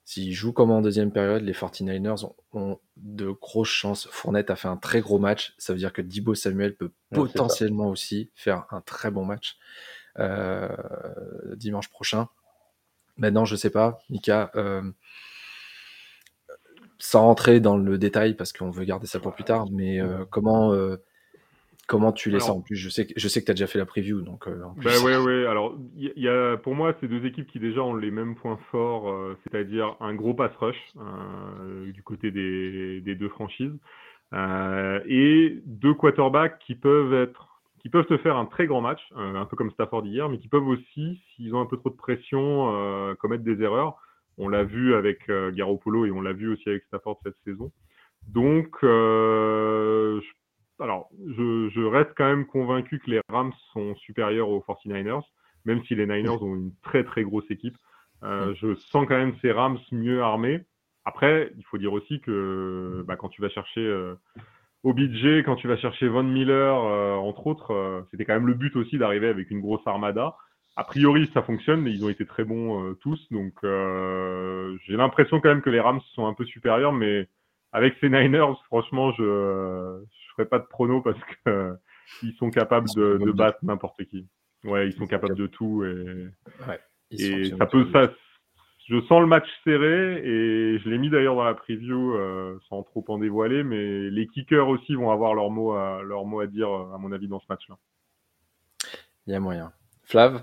[0.05, 4.09] S'ils jouent comme en deuxième période, les 49ers ont, de grosses chances.
[4.11, 5.55] Fournette a fait un très gros match.
[5.59, 9.59] Ça veut dire que Dibo Samuel peut potentiellement aussi faire un très bon match
[10.18, 10.68] euh,
[11.57, 12.29] dimanche prochain.
[13.16, 14.51] Maintenant, je ne sais pas, Mika.
[14.57, 14.83] Euh,
[16.99, 20.25] sans rentrer dans le détail parce qu'on veut garder ça pour plus tard, mais euh,
[20.31, 20.73] comment
[21.92, 23.66] Comment tu les sens En plus, je sais, que, je sais que tu as déjà
[23.66, 24.22] fait la preview.
[24.22, 24.83] Donc, euh, en plus...
[24.83, 25.44] Bah ouais, ouais.
[25.44, 28.59] Alors, y, y a, pour moi, c'est deux équipes qui déjà ont les mêmes points
[28.70, 33.78] forts, euh, c'est-à-dire un gros pass rush euh, du côté des, des deux franchises
[34.33, 39.02] euh, et deux quarterbacks qui peuvent être qui peuvent te faire un très grand match,
[39.18, 41.90] euh, un peu comme Stafford hier, mais qui peuvent aussi, s'ils ont un peu trop
[41.90, 42.72] de pression,
[43.18, 43.96] commettre des erreurs.
[44.38, 47.70] On l'a vu avec Garoppolo et on l'a vu aussi avec Stafford cette saison.
[48.28, 50.20] Donc, je
[50.83, 55.23] alors, je, reste quand même convaincu que les Rams sont supérieurs aux 49ers,
[55.64, 57.77] même si les Niners ont une très très grosse équipe.
[58.23, 60.64] Euh, je sens quand même ces Rams mieux armés.
[61.05, 64.14] Après, il faut dire aussi que bah, quand tu vas chercher euh,
[64.85, 68.55] OBJ, quand tu vas chercher Von Miller, euh, entre autres, euh, c'était quand même le
[68.55, 70.37] but aussi d'arriver avec une grosse armada.
[70.77, 73.21] A priori, ça fonctionne, mais ils ont été très bons tous.
[73.31, 77.29] Donc, j'ai l'impression quand même que les Rams sont un peu supérieurs, mais
[77.73, 81.75] avec ces Niners, franchement, je, je ferai pas de prono parce que euh,
[82.23, 84.27] ils sont capables de, de battre n'importe qui.
[84.64, 86.29] Ouais, ils, sont, capables de tout et,
[86.68, 88.12] ouais, et ça peut ça.
[88.88, 92.83] Je sens le match serré et je l'ai mis d'ailleurs dans la preview euh, sans
[92.83, 96.47] trop en dévoiler, mais les kickers aussi vont avoir leur mot à leur mot à
[96.47, 97.77] dire à mon avis dans ce match-là.
[99.27, 99.73] Il y a moyen.
[100.03, 100.42] Flav?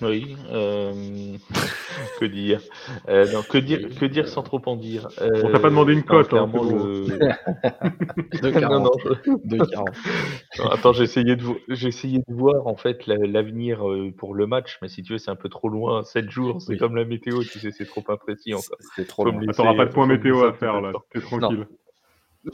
[0.00, 0.92] Oui, euh,
[2.20, 2.60] que dire
[3.08, 5.92] euh, non, que dire Que dire sans trop en dire euh, On t'a pas demandé
[5.92, 7.04] une cote, hein, le...
[8.40, 8.96] de 40.
[9.26, 10.70] non, non.
[10.70, 14.78] attends, j'ai essayé, de j'ai essayé de voir en fait l'avenir euh, pour le match,
[14.82, 16.04] mais si tu veux, c'est un peu trop loin.
[16.04, 18.78] 7 jours, c'est comme la météo, tu sais, c'est trop imprécis encore.
[18.94, 19.40] C'est trop loin.
[19.46, 21.66] T'auras pas de point météo à faire là, t'es tranquille.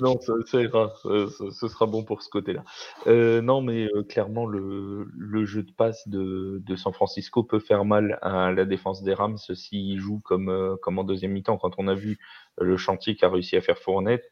[0.00, 2.64] Non, ça, ira, ce sera bon pour ce côté-là.
[3.06, 8.18] Euh, non, mais euh, clairement, le, jeu de passe de, San Francisco peut faire mal
[8.22, 11.58] à la défense des Rams s'ils jouent comme, euh, en deuxième mi-temps.
[11.58, 12.18] Quand on a vu
[12.58, 14.24] le chantier qu'a réussi à faire Fournette,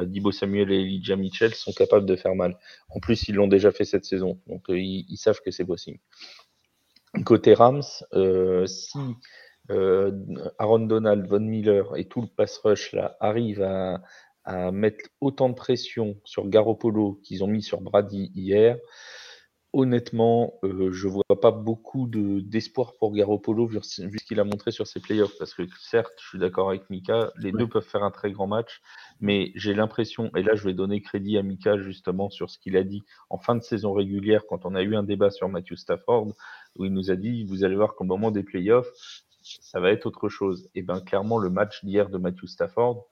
[0.00, 2.56] Dibo Samuel et Elijah Mitchell sont capables de faire mal.
[2.90, 5.98] En plus, ils l'ont déjà fait cette saison, donc ils, ils, savent que c'est possible.
[7.24, 7.82] Côté Rams,
[8.66, 8.98] si
[9.68, 14.00] Aaron Donald, Von Miller et tout le pass rush là arrivent à
[14.50, 18.76] à mettre autant de pression sur Garoppolo qu'ils ont mis sur Brady hier,
[19.72, 24.88] honnêtement, euh, je vois pas beaucoup d'espoir pour Garoppolo vu, ce qu'il a montré sur
[24.88, 25.38] ses playoffs.
[25.38, 28.48] Parce que certes, je suis d'accord avec Mika, les deux peuvent faire un très grand
[28.48, 28.80] match,
[29.20, 32.76] mais j'ai l'impression, et là je vais donner crédit à Mika justement sur ce qu'il
[32.76, 35.76] a dit en fin de saison régulière quand on a eu un débat sur Matthew
[35.76, 36.26] Stafford,
[36.74, 38.90] où il nous a dit, vous allez voir qu'au moment des playoffs,
[39.42, 40.68] ça va être autre chose.
[40.74, 43.06] Et bien clairement, le match d'hier de Matthew Stafford,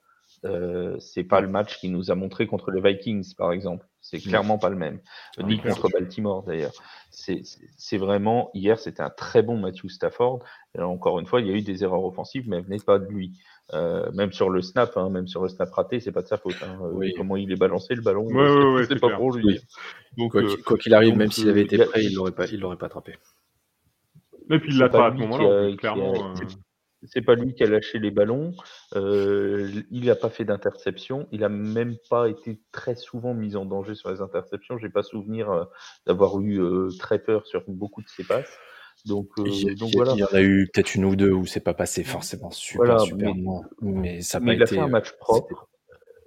[0.45, 3.85] euh, c'est pas le match qui nous a montré contre les Vikings, par exemple.
[4.01, 4.99] C'est clairement pas le même.
[5.43, 6.71] Ni contre Baltimore, d'ailleurs.
[7.11, 10.39] C'est vraiment, hier, c'était un très bon Matthew Stafford.
[10.77, 12.99] Et encore une fois, il y a eu des erreurs offensives, mais elles venaient pas
[12.99, 13.33] de lui.
[13.73, 16.37] Euh, même sur le snap, hein, même sur le snap raté, c'est pas de sa
[16.37, 16.55] faute.
[16.63, 16.79] Hein.
[16.81, 18.27] Euh, comment il est balancé le ballon,
[18.87, 19.59] c'est pas pour lui.
[20.17, 22.87] Donc, quoi qu'il arrive, même s'il avait été prêt, il l'aurait pas, il l'aurait pas
[22.87, 23.15] attrapé.
[24.51, 26.33] Et puis il c'est l'a pas pas à ce moment-là, clairement.
[27.03, 28.51] C'est pas lui qui a lâché les ballons.
[28.95, 31.27] euh, il n'a pas fait d'interception.
[31.31, 34.77] Il a même pas été très souvent mis en danger sur les interceptions.
[34.77, 35.63] J'ai pas souvenir euh,
[36.07, 38.51] d'avoir eu euh, très peur sur beaucoup de ses passes.
[39.05, 40.11] Donc, euh, Il y, donc il voilà.
[40.13, 42.85] il y en a eu peut-être une ou deux où c'est pas passé forcément super,
[42.85, 45.68] Voilà, super mais- loin, mais ça n'a Mais pas il a fait un match propre.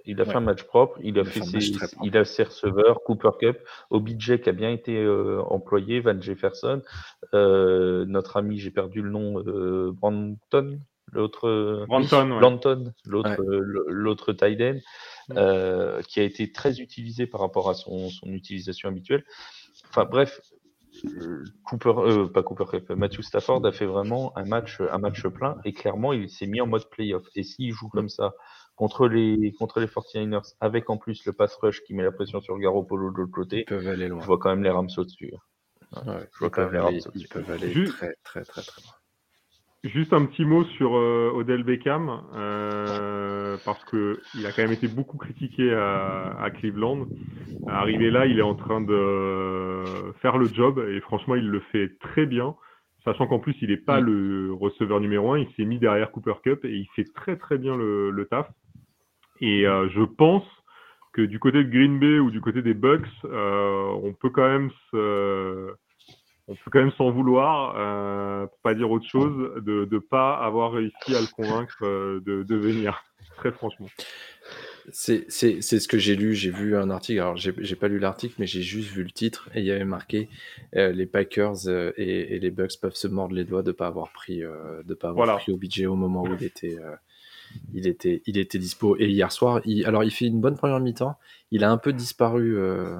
[0.05, 0.97] Il a fait un match propre.
[1.01, 3.57] Il a Il fait ses, il a ses receveurs, Cooper Cup,
[3.89, 6.81] OBJ qui a bien été euh, employé, Van Jefferson,
[7.33, 10.79] euh, notre ami, j'ai perdu le nom, euh, Branton,
[11.11, 13.37] l'autre, euh, Branton, l'autre,
[13.87, 14.79] l'autre tight end,
[15.29, 15.35] Mm.
[15.37, 19.23] euh, qui a été très utilisé par rapport à son, son utilisation habituelle.
[19.89, 20.41] Enfin bref,
[21.05, 25.25] euh, Cooper, euh, pas Cooper Cup, Matthew Stafford a fait vraiment un match, un match
[25.27, 27.23] plein et clairement il s'est mis en mode playoff.
[27.35, 28.33] Et s'il joue comme ça
[28.75, 32.41] contre les contre les 49ers avec en plus le pass rush qui met la pression
[32.41, 34.21] sur Garoppolo de l'autre Ils côté, peuvent aller loin.
[34.21, 35.33] je vois quand même les Rams au-dessus.
[35.95, 38.61] Ouais, je vois ils, quand même les Rams ils peuvent aller Juste- très, très, très,
[38.63, 38.91] très loin.
[39.83, 44.71] Juste un petit mot sur euh, Odell Beckham, euh, parce que il a quand même
[44.71, 47.05] été beaucoup critiqué à, à Cleveland.
[47.67, 51.91] Arrivé là, il est en train de faire le job et franchement, il le fait
[51.99, 52.55] très bien.
[53.03, 54.05] Sachant qu'en plus, il n'est pas Mm.
[54.05, 57.57] le receveur numéro un, il s'est mis derrière Cooper Cup et il fait très très
[57.57, 58.49] bien le, le taf.
[59.45, 60.43] Et euh, je pense
[61.13, 64.47] que du côté de Green Bay ou du côté des Bucks, euh, on peut quand
[64.47, 65.69] même se,
[66.47, 70.35] on peut quand même s'en vouloir, euh, pour pas dire autre chose, de ne pas
[70.37, 73.03] avoir réussi à le convaincre euh, de, de venir.
[73.37, 73.87] Très franchement.
[74.91, 76.33] C'est ce que j'ai lu.
[76.35, 77.19] J'ai vu un article.
[77.21, 79.85] Alors, j'ai pas lu l'article, mais j'ai juste vu le titre et il y avait
[79.85, 80.29] marqué
[80.75, 83.87] euh, les Packers euh, et, et les Bucks peuvent se mordre les doigts de pas
[83.87, 85.39] avoir pris euh, de pas avoir Voilà.
[85.39, 86.77] pris OBJ au moment où il était
[87.73, 88.95] il était il était dispo.
[88.97, 91.15] Et hier soir, il, alors il fait une bonne première mi-temps.
[91.51, 92.95] Il a un peu disparu euh,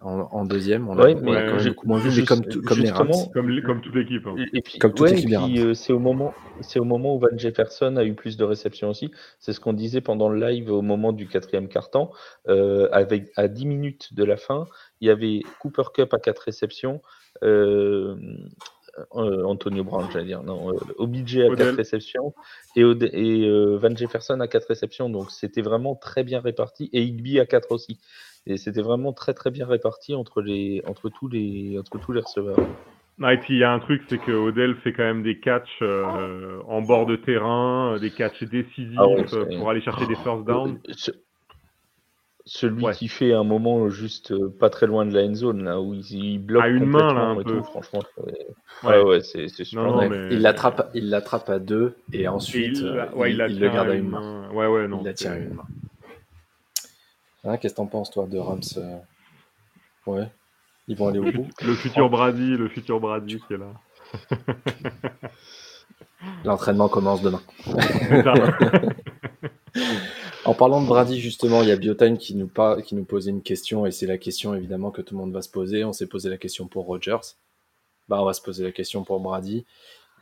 [0.00, 0.88] en, en deuxième.
[0.88, 2.62] On l'a Ouais, on mais l'a quand même je- beaucoup moins vu, mais comme tout-
[2.62, 3.08] comme les Rams.
[3.32, 4.26] Comme, toute l'équipe.
[4.26, 4.34] hein.
[4.38, 7.18] Et, et puis, Comme toute ouais, et euh, c'est au moment, c'est au moment où
[7.18, 9.10] Van Jefferson a eu plus de réceptions aussi.
[9.38, 12.10] C'est ce qu'on disait pendant le live au moment du quatrième quart-temps.
[12.48, 14.66] Euh, avec à 10 minutes de la fin,
[15.00, 17.00] il y avait Cooper Cup à 4 réceptions,
[17.42, 18.16] euh,
[19.16, 21.74] euh, Antonio Brown, j'allais dire, non, euh, OBJ à 4 Odell.
[21.74, 22.34] réceptions
[22.76, 25.10] et, Ode- et euh, Van Jefferson à 4 réceptions.
[25.10, 27.98] Donc c'était vraiment très bien réparti et Higby à 4 aussi.
[28.46, 32.20] Et c'était vraiment très très bien réparti entre les entre tous les entre tous les
[32.20, 32.58] receveurs.
[33.22, 35.38] Ah, et puis il y a un truc, c'est que Odell fait quand même des
[35.38, 39.80] catchs euh, en bord de terrain, euh, des catchs décisifs Ah ouais, euh, pour aller
[39.80, 40.80] chercher des first down.
[42.46, 42.92] Ce- Celui Ouais.
[42.92, 45.94] qui fait un moment juste euh, pas très loin de la end zone, là, où
[45.94, 47.44] il, il bloque À une main, là, un peu.
[47.44, 48.02] tout, franchement.
[48.18, 48.46] Ouais.
[48.82, 49.84] Ouais, ouais, c'est c'est super.
[49.84, 53.30] Non, non, Ouais, mais- Il l'attrape, il l'attrape à deux et ensuite il, euh, ouais,
[53.30, 54.20] il, il la il le garde à une main.
[54.20, 54.50] main.
[54.52, 55.00] Ouais, ouais, non.
[55.00, 55.64] il la tient à une main.
[57.44, 58.98] Hein, Qu'est-ce que t'en penses toi de Rams euh,
[60.06, 60.28] Ouais,
[60.88, 61.48] ils vont aller au bout?
[61.64, 63.72] Le futur Brady, le futur Brady qui est là.
[66.44, 67.40] L'entraînement commence demain.
[70.44, 73.30] En parlant de Brady, justement, il y a Biotime qui nous, par- qui nous posait
[73.30, 75.84] une question, et c'est la question évidemment que tout le monde va se poser.
[75.84, 77.36] On s'est posé la question pour Rogers.
[78.08, 79.64] Bah, on va se poser la question pour Brady.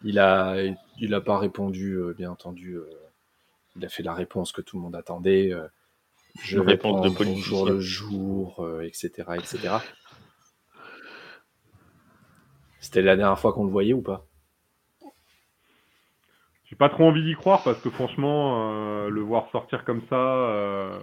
[0.05, 0.57] Il a,
[1.01, 2.75] il a pas répondu, euh, bien entendu.
[2.75, 2.89] euh,
[3.77, 5.53] il a fait la réponse que tout le monde attendait.
[5.53, 5.67] euh,
[6.41, 9.59] je vais réponse de jour le jour, euh, etc., etc.
[12.81, 14.27] C'était la dernière fois qu'on le voyait ou pas?
[16.73, 20.17] J'ai pas trop envie d'y croire parce que franchement, euh, le voir sortir comme ça,
[20.17, 20.99] euh,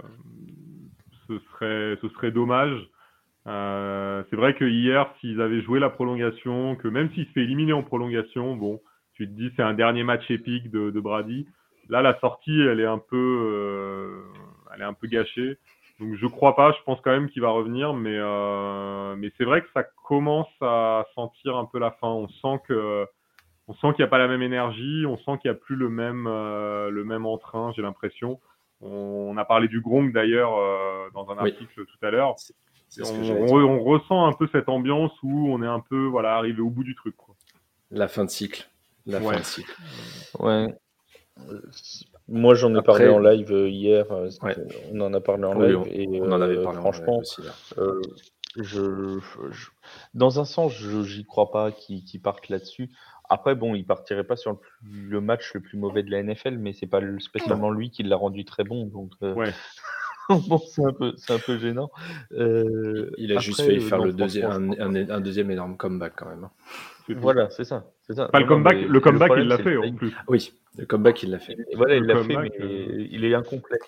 [1.28, 2.90] ce serait, ce serait dommage.
[3.46, 7.42] Euh, c'est vrai que hier, s'ils avaient joué la prolongation, que même s'il se fait
[7.42, 8.82] éliminer en prolongation, bon,
[9.14, 11.46] tu te dis c'est un dernier match épique de, de Brady.
[11.88, 14.24] Là, la sortie, elle est un peu, euh,
[14.74, 15.60] elle est un peu gâchée.
[16.00, 16.72] Donc je crois pas.
[16.72, 20.50] Je pense quand même qu'il va revenir, mais euh, mais c'est vrai que ça commence
[20.62, 22.08] à sentir un peu la fin.
[22.08, 23.06] On sent que
[23.70, 25.76] on sent qu'il n'y a pas la même énergie, on sent qu'il n'y a plus
[25.76, 28.40] le même, euh, le même entrain, j'ai l'impression.
[28.82, 28.90] On,
[29.32, 31.52] on a parlé du Gronk d'ailleurs euh, dans un Oui.
[31.52, 32.34] article tout à l'heure.
[32.90, 36.62] C'est ce On, ressent un peu cette ambiance où on est un peu voilà, arrivé
[36.62, 37.16] au bout du truc.
[37.16, 37.36] Quoi.
[37.92, 38.68] La fin de cycle.
[39.06, 39.34] La Ouais.
[39.36, 39.76] fin de cycle.
[40.40, 40.74] Ouais.
[41.50, 41.62] Euh,
[42.28, 44.10] Moi, j'en ai Après- parlé en live hier.
[44.12, 44.56] Ouais.
[44.92, 45.78] On en a parlé en Oui, live.
[45.78, 47.52] on, et, on en avait parlé en franchement, live aussi, là.
[47.78, 48.02] Euh,
[48.56, 49.20] je,
[49.52, 49.70] je-
[50.16, 52.90] dans un sens, je j'y crois pas qu'ils qu'ils partent là-dessus.
[53.30, 56.24] Après, bon, il partirait pas sur le, plus- le match le plus mauvais de la
[56.24, 58.86] NFL, mais c'est pas le- spécialement lui qui l'a rendu très bon.
[58.86, 59.52] Donc, euh, Ouais.
[60.30, 61.92] bon, c'est un peu, c'est un peu gênant.
[62.34, 65.78] Euh, Il a juste failli euh, faire non, le deuxième, un, un- un deuxième énorme
[65.78, 66.44] comeback quand même.
[66.44, 66.52] hein.
[67.18, 68.28] Voilà, c'est ça, c'est ça.
[68.28, 70.16] Pas le Non, comeback, mais le comeback problème, il l'a fait en plus.
[70.28, 71.54] Oui, le comeback, il l'a fait.
[71.72, 73.80] Et Voilà, il l'a fait, mais euh, il est incomplet.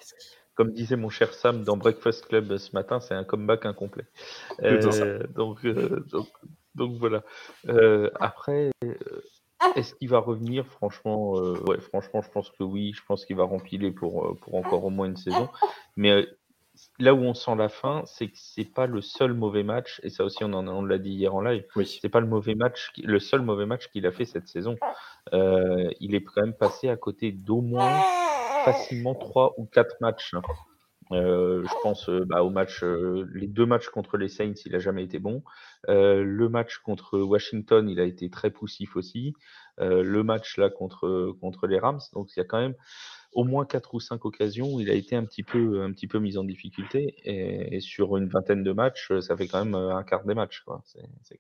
[0.56, 4.06] Comme disait mon cher Sam dans Breakfast Club ce matin, c'est un comeback incomplet.
[4.60, 6.28] C'est Euh, donc, euh, donc,
[6.76, 7.24] Donc voilà.
[7.68, 8.96] Euh, après, euh,
[9.76, 10.66] est-ce qu'il va revenir?
[10.68, 12.94] Franchement, euh, ouais, franchement, je pense que oui.
[12.96, 15.50] Je pense qu'il va remplir pour, pour encore au moins une saison.
[15.96, 16.26] Mais
[17.00, 20.10] là où on sent la fin, c'est que c'est pas le seul mauvais match, et
[20.10, 21.86] ça aussi on, en, on l'a dit hier en live, Oui.
[22.02, 24.78] c'est pas le mauvais match, le seul mauvais match qu'il a fait cette saison.
[25.34, 28.02] il est quand même passé à côté d'au moins
[28.66, 30.34] facilement trois ou quatre matchs.
[31.12, 34.76] Euh, je pense euh, bah, au match, euh, les deux matchs contre les Saints, il
[34.76, 35.44] a jamais été bon.
[35.88, 39.34] le match contre Washington, il a été très poussif aussi.
[39.78, 42.76] le match là contre contre les Rams, donc il y a quand même
[43.34, 46.08] au moins quatre ou cinq occasions où il a été un petit peu un petit
[46.08, 47.16] peu mis en difficulté.
[47.26, 50.62] Et, sur une vingtaine de matchs, ça fait quand même un quart des matchs.
[50.62, 50.84] Quoi.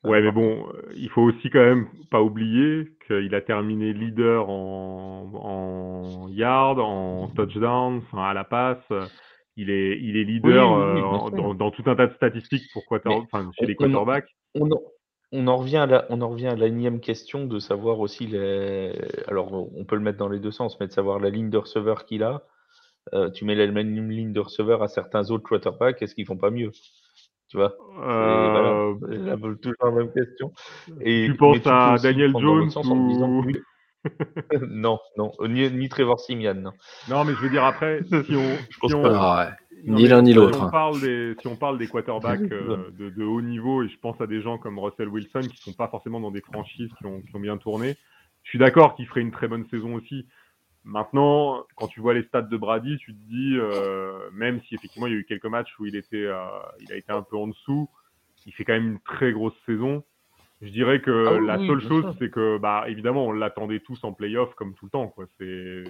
[0.04, 5.32] ouais, mais bon, il faut aussi quand même pas oublier qu'il a terminé leader en,
[5.34, 8.92] en yard, en touchdown, à la passe
[9.62, 13.76] il est, il est leader euh, dans, tout un tas de statistiques pour chez les
[13.76, 14.30] quarterbacks.
[14.56, 14.68] On,
[15.32, 18.28] on, en revient à la, on en revient à la énième question de savoir aussi
[18.28, 18.94] les.
[19.28, 21.58] Alors, on peut le mettre dans les deux sens, mais de savoir la ligne de
[21.58, 22.44] receveur qu'il a.
[23.14, 26.38] Euh, tu mets la même ligne de receveur à certains autres quarterbacks, est-ce qu'ils font
[26.38, 26.72] pas mieux?
[27.50, 27.76] Tu vois?
[28.00, 28.94] Euh...
[29.56, 30.54] toujours la même question.
[31.02, 33.52] Et, tu penses à Daniel Jones ou...
[34.68, 36.74] non, non, ni, Trevor Simian.
[37.10, 37.24] Non.
[37.24, 39.52] mais je veux dire après, si on, ah
[39.84, 40.58] ni l'un ni l'autre.
[40.58, 43.98] Si, on parle des, si on parle des quarterbacks euh, de, haut niveau, et je
[44.00, 47.06] pense à des gens comme Russell Wilson qui sont pas forcément dans des franchises qui
[47.06, 47.96] ont, bien tourné,
[48.44, 50.28] je suis d'accord qu'il ferait une très bonne saison aussi.
[50.84, 55.06] Maintenant, quand tu vois les stats de Brady, tu te dis, euh, même si effectivement
[55.06, 56.44] il y a eu quelques matchs où il était, euh,
[56.80, 57.88] il a été un peu en dessous,
[58.48, 60.04] il fait quand même une très grosse saison.
[60.62, 64.14] Je dirais que ah la seule chose, c'est que, bah, évidemment, on l'attendait tous en
[64.14, 65.26] playoff comme tout le temps, quoi.
[65.40, 65.84] C'est,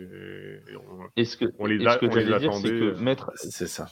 [0.76, 2.70] on, ce que, on les, a, ce que on les attendait.
[2.70, 3.88] Que mettre, c'est ça.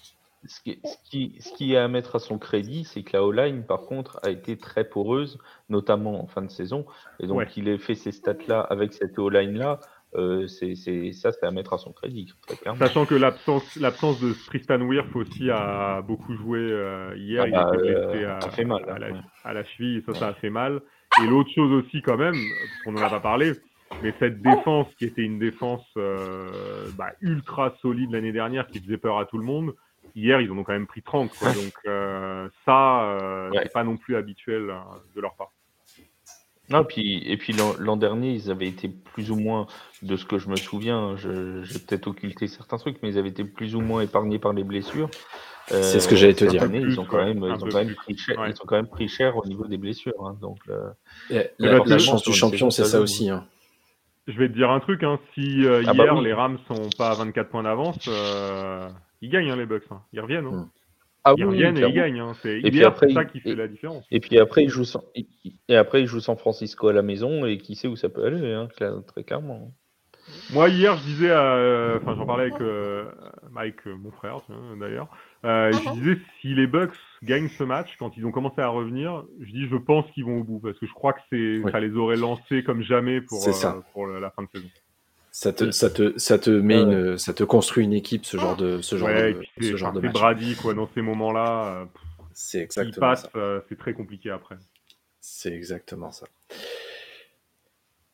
[0.46, 3.26] Ce qui, ce, qui, ce qui est à mettre à son crédit, c'est que la
[3.26, 5.38] O-line, par contre, a été très poreuse,
[5.68, 6.86] notamment en fin de saison.
[7.20, 9.82] Et donc, il a fait ces stats-là avec cette O-line-là.
[10.16, 10.74] Euh, c'est,
[11.14, 12.80] ça, c'est à mettre à son crédit, très clairement.
[12.80, 17.46] Sachant que l'absence, l'absence de Tristan Wirth aussi a beaucoup joué euh, hier.
[17.48, 19.08] il a bah, été blessé à, fait mal, à, la,
[19.44, 20.82] à, la, cheville, et ça, ça a fait mal.
[21.22, 23.54] Et l'autre chose aussi, quand même, parce qu'on n'en a pas parlé,
[24.02, 28.98] mais cette défense qui était une défense euh, bah, ultra solide l'année dernière, qui faisait
[28.98, 29.76] peur à tout le monde,
[30.16, 31.30] hier, ils en ont quand même pris 30.
[31.38, 31.50] Quoi.
[31.54, 31.74] Donc
[32.66, 34.74] ça, c'est pas non plus habituel
[35.16, 35.52] de leur part.
[36.70, 39.68] Non, puis, et puis l'an dernier, ils avaient été plus ou moins,
[40.02, 43.44] de ce que je me souviens, j'ai peut-être occulté certains trucs, mais ils avaient été
[43.44, 45.10] plus ou moins épargnés par les blessures.
[45.68, 46.64] c'est ce que j'allais te dire.
[46.64, 48.88] Année, ils, ont quand même, ils, ont quand même pris cher, ils ont quand même
[48.88, 50.26] pris cher au niveau des blessures.
[50.26, 50.60] Hein, donc,
[51.30, 53.30] la, chance du champion, c'est ça aussi.
[53.30, 53.46] Hein.
[54.30, 56.90] Je vais te dire un truc, hein, si euh, ah bah hier les Rams sont
[56.98, 58.88] pas à 24 points d'avance, euh,
[59.22, 59.86] ils gagnent hein, les Bucks.
[59.90, 60.02] Hein.
[60.14, 60.46] Ils reviennent.
[60.46, 60.70] Hein.
[61.30, 62.20] Ah ils reviennent et ils gagnent.
[62.20, 62.34] Hein.
[62.42, 64.06] C'est et puis après, ça qui fait la différence.
[64.12, 65.02] Et puis après, ils jouent San...
[65.16, 68.26] et après, ils jouent San Francisco à la maison et qui sait où ça peut
[68.26, 68.68] aller, hein,
[69.06, 69.74] très clairement.
[70.52, 73.06] Moi, hier, je disais, enfin, j'en parlais avec euh,
[73.52, 74.42] Mike, euh, mon frère,
[74.80, 75.08] d'ailleurs.
[75.46, 75.94] Euh, je uh-huh.
[75.94, 79.68] disais, si les Bucks gagnent ce match, quand ils ont commencé à revenir, je dis,
[79.68, 82.18] je pense qu'ils vont au bout parce que je crois que c'est, ça les aurait
[82.18, 83.46] lancés comme jamais pour,
[83.94, 84.68] pour la fin de saison.
[85.40, 88.58] Ça te, ça te, ça te met une, ça te construit une équipe, ce genre
[88.58, 90.12] de, ce genre de, ce genre de match.
[90.12, 91.88] Brady, quoi, dans ces moments-là.
[92.34, 94.58] C'est exactement passe, euh, c'est très compliqué après.
[95.22, 96.28] C'est exactement ça.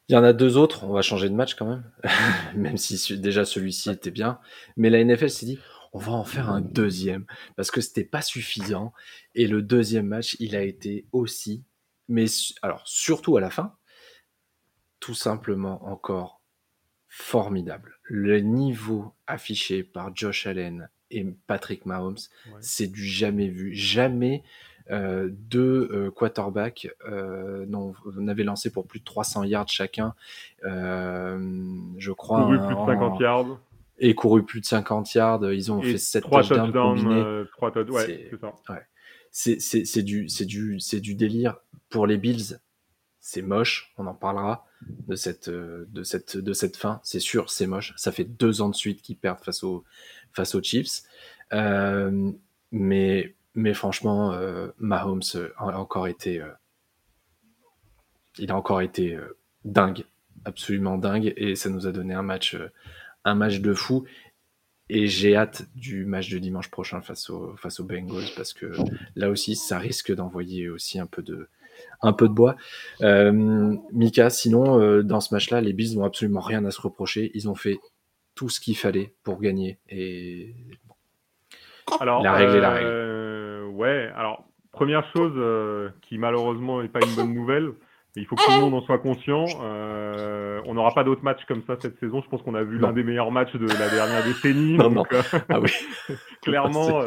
[0.08, 1.92] Il y en a deux autres, on va changer de match quand même,
[2.56, 4.38] même si déjà celui-ci était bien.
[4.78, 5.58] Mais la NFL s'est dit,
[5.94, 8.94] on va en faire un deuxième, parce que c'était pas suffisant.
[9.34, 11.64] Et le deuxième match, il a été aussi,
[12.08, 12.26] mais
[12.62, 13.74] alors surtout à la fin,
[15.00, 16.35] tout simplement encore
[17.18, 17.98] formidable.
[18.04, 22.18] Le niveau affiché par Josh Allen et Patrick Mahomes,
[22.60, 23.74] c'est du jamais vu.
[23.74, 24.44] Jamais
[24.92, 27.66] euh, deux euh, quarterbacks euh,
[28.18, 30.14] n'avaient lancé pour plus de 300 yards chacun.
[30.66, 31.40] Euh,
[31.98, 32.42] je crois.
[32.42, 33.60] Couru plus de 50 yards.
[33.98, 35.54] Et couru plus de 50 yards.
[35.54, 37.46] Ils ont fait 7 touchdowns combinés.
[37.92, 38.30] ouais,
[39.32, 39.88] c'est ça.
[39.88, 41.56] C'est du, du, du délire.
[41.90, 42.60] Pour les Bills,
[43.22, 44.66] c'est moche, on en parlera
[45.08, 47.00] de cette, euh, de cette, de cette fin.
[47.04, 47.94] C'est sûr, c'est moche.
[47.98, 49.84] Ça fait deux ans de suite qu'ils perdent face, au,
[50.34, 51.04] face aux Chiefs.
[51.54, 52.32] Euh,
[52.72, 55.22] mais, mais franchement, euh, Mahomes
[55.58, 56.44] a encore été,
[58.38, 59.18] il a encore été
[59.64, 60.06] dingue,
[60.44, 62.58] absolument dingue, et ça nous a donné un match,
[63.24, 64.06] un match de fou.
[64.90, 68.72] Et j'ai hâte du match de dimanche prochain face, au, face aux Bengals parce que
[69.16, 71.48] là aussi, ça risque d'envoyer aussi un peu de,
[72.02, 72.56] un peu de bois.
[73.02, 73.32] Euh,
[73.92, 77.32] Mika, sinon, euh, dans ce match-là, les Bills n'ont absolument rien à se reprocher.
[77.34, 77.80] Ils ont fait
[78.36, 79.80] tout ce qu'il fallait pour gagner.
[79.90, 80.54] Et
[82.00, 82.88] alors, la règle est la règle.
[82.88, 87.72] Euh, ouais, alors première chose euh, qui malheureusement n'est pas une bonne nouvelle,
[88.22, 89.46] il faut que tout le monde en soit conscient.
[89.64, 92.22] Euh, on n'aura pas d'autres matchs comme ça cette saison.
[92.22, 94.74] Je pense qu'on a vu l'un des meilleurs matchs de la dernière décennie.
[94.78, 95.04] Non, non.
[95.12, 95.72] euh, Ah oui.
[96.42, 97.06] clairement, euh,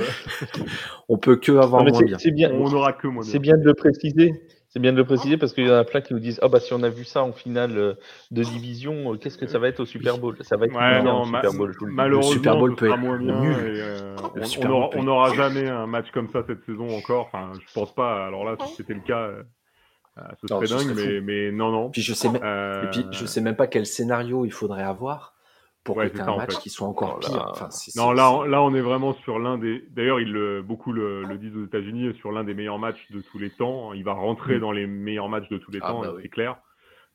[1.09, 2.51] On peut que avoir Non, moins c'est- bien.
[2.53, 3.31] On n'aura que moins bien.
[3.33, 4.33] c'est bien de le préciser.
[4.71, 6.49] C'est bien de le préciser parce qu'il y en a plein qui nous disent Ah
[6.49, 7.95] bah si on a vu ça en finale euh,
[8.31, 10.37] de division, qu'est-ce que ça va être au Super Bowl?
[10.43, 13.17] Ça va être Ouais, non, au Super Bowl, malheureusement, Le Super Bowl peut être moins
[13.19, 13.43] bien.
[13.45, 14.15] et, euh,
[14.63, 17.31] on- aura- n'aura jamais un match comme ça cette saison encore.
[17.33, 18.27] Enfin, je pense pas.
[18.27, 19.31] Alors là, si c'était le cas,
[20.41, 20.97] ce Non, serait ce dingue.
[20.97, 21.91] serait Mais, mais non, non.
[21.91, 24.83] Puis je sais même, Euh, et puis je sais même pas quel scénario il faudrait
[24.83, 25.35] avoir
[25.85, 26.61] pour Ouais, que tu en match fait.
[26.61, 27.37] qui soit encore Oh pire.
[27.37, 27.47] là.
[27.51, 29.85] Enfin, Non, là, on, là, on est vraiment sur l'un des.
[29.91, 33.39] D'ailleurs, le, beaucoup le, le disent aux États-Unis, sur l'un des meilleurs matchs de tous
[33.39, 33.93] les temps.
[33.95, 34.61] Il va rentrer Mm.
[34.61, 36.23] dans les meilleurs matchs de tous les Ah, temps, bah euh, oui.
[36.25, 36.57] c'est clair.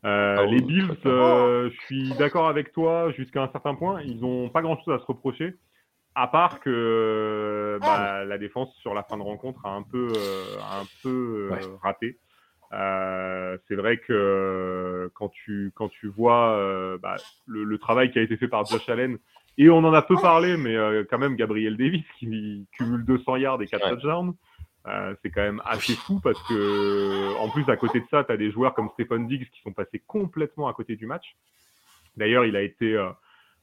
[0.06, 4.02] Euh, Ah les Bills, euh, je suis d'accord avec toi jusqu'à un certain point.
[4.02, 5.56] Ils n'ont pas grand-chose à se reprocher,
[6.16, 10.58] à part que bah, la défense sur la fin de rencontre a un peu, euh,
[10.62, 11.10] a un peu
[11.50, 11.60] euh, Ouais.
[11.82, 12.18] raté.
[12.74, 17.16] Euh, c'est vrai que euh, quand tu quand tu vois euh, bah,
[17.46, 19.18] le, le travail qui a été fait par Josh Allen
[19.60, 23.36] et on en a peu parlé, mais euh, quand même Gabriel Davis qui cumule 200
[23.38, 23.90] yards et 4 Ouais.
[23.92, 24.34] touchdowns,
[24.88, 28.32] euh, c'est quand même assez fou parce que en plus à côté de ça, tu
[28.32, 31.36] as des joueurs comme Stephen Diggs qui sont passés complètement à côté du match.
[32.18, 33.10] D'ailleurs, il a été euh,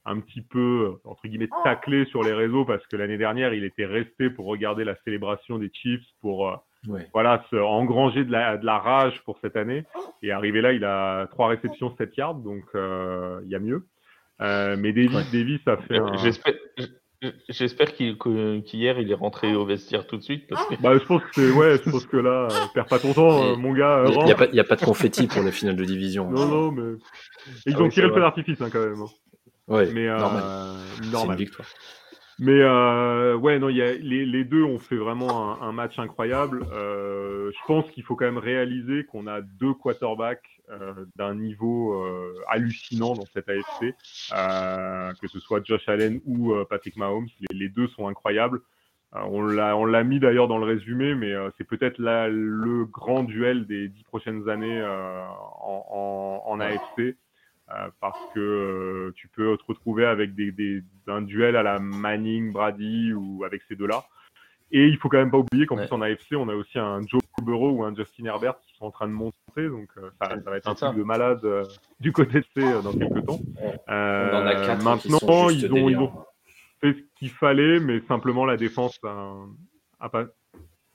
[0.04, 3.86] un petit peu entre guillemets taclé sur les réseaux parce que l'année dernière, il était
[3.86, 6.54] resté pour regarder la célébration des Chiefs pour euh,
[6.88, 7.08] Ouais.
[7.12, 9.84] voilà, se engranger de la, de la rage pour cette année.
[10.22, 13.86] Et arrivé là, il a trois réceptions, 7 yards, donc euh, il y a mieux.
[14.40, 15.24] Euh, mais Davis, Ouais.
[15.32, 16.16] Davis a fait un.
[16.16, 16.54] J'espère
[17.50, 21.22] j'espère qu'hier il est rentré au vestiaire tout de suite parce que Bah, je pense
[21.34, 24.04] que ouais, je pense que là, euh, perds pas ton temps, Et euh, mon gars.
[24.08, 26.30] Il n'y a, a pas de confetti pour les finales de division.
[26.30, 26.96] Non, non, mais
[27.66, 29.02] ils Ah ont oui, tiré le feu d'artifice hein, quand même.
[29.02, 29.06] hein.
[29.68, 30.42] Ouais, Mais euh, normal.
[31.12, 31.68] C'est une victoire.
[32.42, 35.98] Mais euh, ouais, non, y a, les, les deux ont fait vraiment un, un match
[35.98, 36.64] incroyable.
[36.72, 42.02] Euh, je pense qu'il faut quand même réaliser qu'on a deux quarterbacks euh, d'un niveau
[42.02, 43.94] euh, hallucinant dans cette AFC,
[44.32, 47.28] euh, que ce soit Josh Allen ou euh, Patrick Mahomes.
[47.50, 48.62] Les, deux sont incroyables.
[49.12, 54.04] On l'a mis d'ailleurs dans le résumé, mais c'est peut-être le grand duel des dix
[54.04, 57.16] prochaines années en, en, en AFC.
[57.72, 61.78] Euh, parce que euh, tu peux te retrouver avec des, des, un duel à la
[61.78, 64.04] Manning, Brady ou avec ces deux-là.
[64.72, 65.86] Et il faut quand même pas oublier qu'en Ouais.
[65.86, 68.86] plus en AFC, on a aussi un Joe Burrow ou un Justin Herbert qui sont
[68.86, 71.64] en train de monter, donc euh, ça, ça va être un truc de malade euh,
[72.00, 73.40] du côté de C euh, dans quelques temps.
[73.66, 76.12] On en a quatre qui maintenant, juste ils ont, ils ont
[76.80, 79.34] fait ce qu'il fallait, mais simplement la défense a,
[80.00, 80.26] a pas.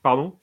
[0.02, 0.38] Pardon?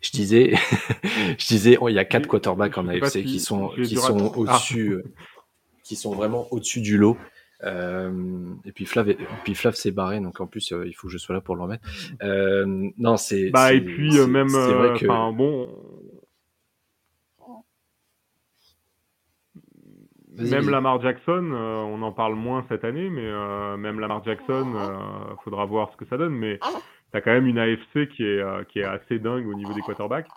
[0.00, 0.54] Je disais,
[1.38, 4.90] je disais, oh, il y a quatre quarterbacks en AFC qui sont, qui sont au-dessus,
[4.92, 5.04] euh,
[5.84, 7.16] qui sont vraiment au-dessus du lot.
[7.64, 11.06] Euh, et puis Flav, est- puis Flav s'est barré, donc en plus euh, il faut
[11.06, 11.84] que je sois là pour le remettre.
[12.22, 13.50] Euh, non, c'est.
[13.50, 15.68] Bah et puis euh, même, c'est euh, vrai que enfin bon,
[20.38, 20.70] même.
[20.70, 25.34] Lamar Jackson, euh, on en parle moins cette année, mais euh, même Lamar Jackson, euh,
[25.44, 26.34] faudra voir ce que ça donne.
[26.34, 26.58] Mais
[27.12, 29.82] t'as quand même une AFC qui est euh, qui est assez dingue au niveau des
[29.82, 30.28] quarterbacks.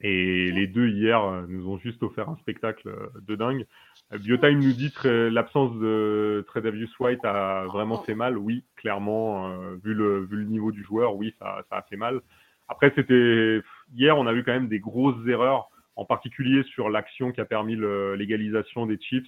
[0.00, 3.66] Et les deux hier euh, nous ont juste offert un spectacle euh, de dingue.
[4.12, 8.36] Euh, Biotime nous dit que l'absence de Tredavious White a vraiment fait mal.
[8.38, 9.50] Oui, clairement,
[9.82, 12.20] vu le vu le niveau du joueur, oui, ça ça a fait mal.
[12.68, 13.60] Après, c'était
[13.94, 17.44] hier, on a vu quand même des grosses erreurs, en particulier sur l'action qui a
[17.44, 19.26] permis l'égalisation des Chiefs.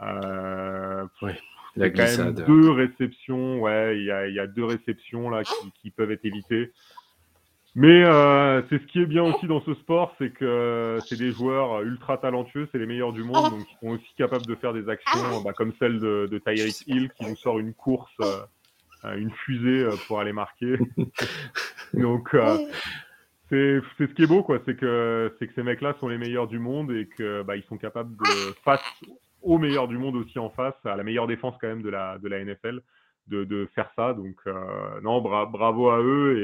[0.00, 1.06] Euh,
[1.76, 5.30] la c'est quand même deux réceptions, ouais, il y a, il y a deux réceptions
[5.30, 6.72] là qui, qui peuvent être évitées.
[7.74, 11.32] Mais euh, c'est ce qui est bien aussi dans ce sport, c'est que c'est des
[11.32, 14.74] joueurs ultra talentueux, c'est les meilleurs du monde, donc ils sont aussi capables de faire
[14.74, 18.42] des actions bah, comme celle de, de Tyreek Hill qui nous sort une course, euh,
[19.06, 20.76] euh, une fusée pour aller marquer.
[21.94, 22.58] donc euh,
[23.48, 26.18] c'est c'est ce qui est beau, quoi, c'est que c'est que ces mecs-là sont les
[26.18, 28.84] meilleurs du monde et que bah, ils sont capables de face
[29.42, 32.18] aux meilleurs du monde aussi en face, à la meilleure défense quand même de la
[32.18, 32.80] de la NFL,
[33.28, 34.14] de, de faire ça.
[34.14, 36.38] Donc euh, non, bra- bravo à eux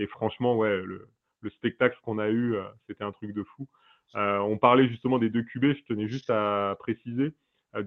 [0.00, 1.08] et, franchement ouais, le,
[1.40, 3.68] le spectacle qu'on a eu, euh, c'était un truc de fou.
[4.16, 7.32] Euh, on parlait justement des deux QB, je tenais juste à préciser.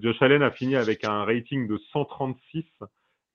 [0.00, 2.64] Josh Allen a fini avec un rating de 136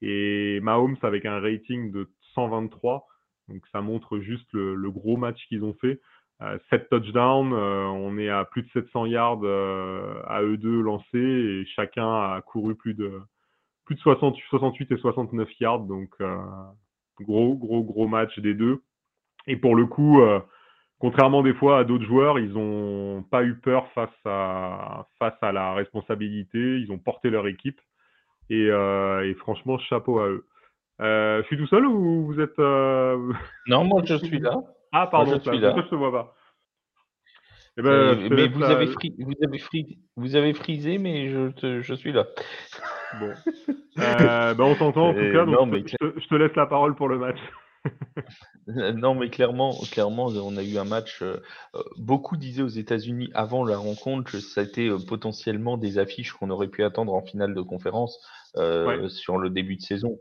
[0.01, 3.07] et Mahomes avec un rating de 123.
[3.47, 6.01] Donc ça montre juste le gros match qu'ils ont fait.
[6.41, 10.81] Euh, 7 touchdowns, euh, on est à plus de 700 yards euh, à eux deux
[10.81, 13.11] lancés et chacun a couru plus de
[13.85, 15.81] plus de 60, 68 et 69 yards.
[15.81, 16.37] Donc euh,
[17.21, 18.81] gros gros gros match des deux.
[19.47, 20.39] Et pour le coup, euh,
[20.99, 25.51] contrairement des fois à d'autres joueurs, ils ont pas eu peur face à face à
[25.51, 26.79] la responsabilité.
[26.79, 27.79] Ils ont porté leur équipe
[28.49, 30.45] et, euh, et franchement chapeau à eux.
[31.01, 32.57] Euh, je suis tout seul ou vous êtes.
[32.59, 33.31] euh,
[33.67, 34.53] Non, moi je suis là.
[34.91, 35.75] Ah, pardon, je suis là.
[35.83, 36.35] je te vois pas.
[37.77, 41.29] Eh Euh, ben, te mais vous avez, fri- vous, avez fri- vous avez frisé, mais
[41.29, 42.27] je, te- je suis là.
[43.19, 43.33] Bon.
[43.99, 46.27] Euh, ben, on t'entend en tout Euh, cas, donc non, je, mais je te, je
[46.27, 47.37] te laisse la parole pour le match.
[48.69, 51.21] Euh, Non, mais clairement, clairement, on a eu un match.
[51.21, 51.37] euh,
[51.75, 55.97] euh, beaucoup disaient aux États-Unis avant la rencontre que ça a été euh, potentiellement des
[55.97, 58.17] affiches qu'on aurait pu attendre en finale de conférence
[58.55, 59.09] euh, Ouais.
[59.09, 60.17] sur le début de saison.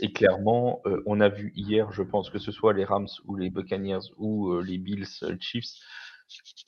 [0.00, 3.36] Et clairement, euh, on a vu hier, je pense que ce soit les Rams ou
[3.36, 5.74] les Buccaneers ou euh, les Bills euh, Chiefs,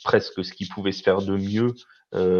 [0.04, 1.74] presque ce qui pouvait se faire de mieux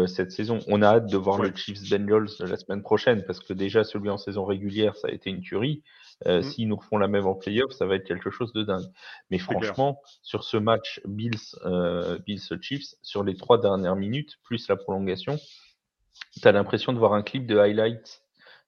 [0.07, 0.59] cette saison.
[0.67, 1.49] On a hâte de voir Ouais.
[1.49, 5.11] le Chiefs Bengals la semaine prochaine parce que déjà celui en saison régulière, ça a
[5.11, 5.81] été une tuerie.
[6.25, 6.41] Mhm.
[6.41, 8.83] S'ils nous refont la même en playoff, ça va être quelque chose de dingue.
[9.29, 9.61] Mais clair.
[9.61, 11.39] franchement, sur ce match Bills,
[12.25, 15.39] Bills Chiefs, sur les trois dernières minutes, plus la prolongation,
[16.41, 18.20] tu as l'impression de voir un clip de highlights.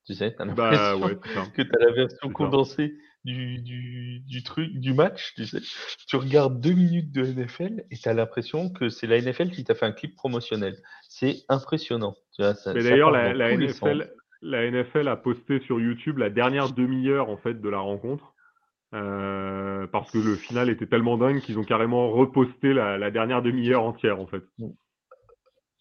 [0.06, 1.46] Tu sais, tu as Bah l'impression ouais, c'est ça.
[1.56, 5.34] que tu as la version condensée du, du, du truc, du match.
[5.36, 5.60] Tu sais,
[6.08, 9.64] tu regardes deux minutes de NFL et tu as l'impression que c'est la NFL qui
[9.64, 10.76] t'a fait un clip promotionnel.
[11.08, 12.16] C'est impressionnant.
[12.36, 14.10] Tu vois, ça- Mais d'ailleurs, la, NFL, sens.
[14.42, 18.34] la NFL a posté sur YouTube la dernière demi-heure en fait de la rencontre.
[18.94, 23.42] Euh, parce que le final était tellement dingue qu'ils ont carrément reposté la, la dernière
[23.42, 24.44] demi-heure entière en fait.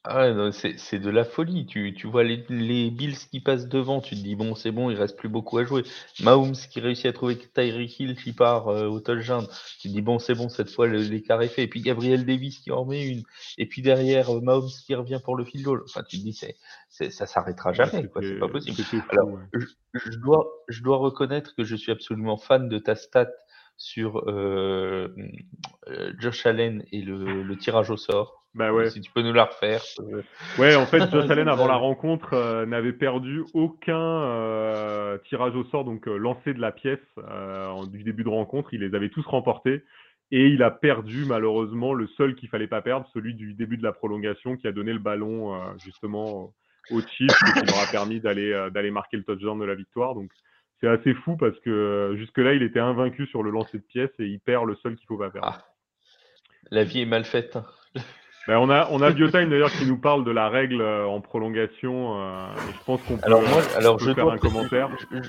[0.05, 1.65] Ah ouais, non, c'est c'est de la folie.
[1.65, 4.91] Tu, tu vois les, les Bills qui passent devant, tu te dis bon, c'est bon,
[4.91, 5.85] il reste plus beaucoup à jouer.
[6.19, 9.47] Mahomes qui réussit à trouver Tyreek Hill qui part euh, au touchdown,
[9.81, 11.63] tu te dis bon, c'est bon, cette fois le- l'écart est fait.
[11.63, 13.23] Et puis Gabriel Davis qui en met une.
[13.59, 15.83] Et puis derrière, euh, Mahomes qui revient pour le field goal.
[15.85, 16.57] Enfin, tu te dis c'est,
[16.89, 18.23] c'est, ça s'arrêtera jamais, quoi.
[18.23, 18.77] C'est C'était- pas possible.
[18.77, 19.43] C'était fou, Alors, ouais.
[19.53, 23.31] je, je dois, je dois reconnaître que je suis absolument fan de ta stat
[23.77, 25.15] sur euh,
[25.87, 28.42] euh, Josh Allen et le, le tirage au sort.
[28.55, 28.91] Bah ouais.
[28.91, 29.83] Si tu peux nous la refaire.
[30.59, 35.65] Ouais, en fait, Josh Allen, avant la rencontre, euh, n'avait perdu aucun euh, tirage au
[35.65, 38.75] sort, donc euh, lancé de la pièce euh, du début de rencontre.
[38.75, 39.83] Il les avait tous remportés.
[40.31, 43.83] Et il a perdu, malheureusement, le seul qu'il fallait pas perdre, celui du début de
[43.83, 46.55] la prolongation, qui a donné le ballon, justement,
[46.91, 50.15] au Chiefs, et qui leur a permis d'aller d'aller marquer le touchdown de la victoire.
[50.15, 50.31] Donc,
[50.81, 54.25] c'est assez fou parce que jusque-là, il était invaincu sur le lancer de pièce et
[54.25, 55.49] il perd le seul qu'il faut pas perdre.
[55.53, 55.67] Ah,
[56.71, 57.59] la vie est mal faite.
[58.49, 61.21] Ben, on a, on a Biotime d'ailleurs qui nous parle de la règle euh, en
[61.21, 62.21] prolongation.
[62.21, 64.89] euh, et je pense qu'on peut, Alors moi, alors peut je faire dois un commentaire.
[65.13, 65.29] Je,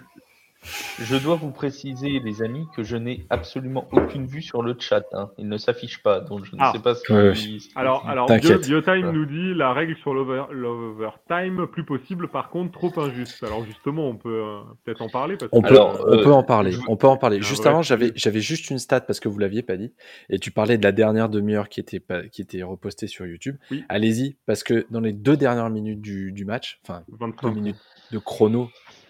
[0.99, 5.03] je- dois vous préciser, les amis, que je n'ai absolument aucune vue sur le chat.
[5.14, 5.30] hein.
[5.38, 6.72] Il ne s'affiche pas, donc je ne Ah.
[6.74, 7.03] sais pas ce
[7.34, 12.72] qui- Alors, alors Biotime nous dit la règle sur l'over- l'overtime plus possible, par contre
[12.72, 13.43] trop injuste.
[13.43, 16.24] Alors justement, on peut euh, peut-être en parler parce On que peut, Alors, on euh,
[16.24, 16.72] peut en parler.
[16.72, 17.41] je- On peut en parler.
[17.41, 18.11] Juste avant, j'avais,
[18.41, 19.93] juste une stat parce que vous l'aviez pas dit.
[20.30, 23.57] Et tu parlais de la dernière demi-heure qui était pas, qui était repostée sur YouTube.
[23.72, 23.84] Oui.
[23.89, 27.78] Allez-y, parce que dans les deux dernières minutes du, du match, enfin, 25 deux minutes
[28.11, 28.70] de chrono,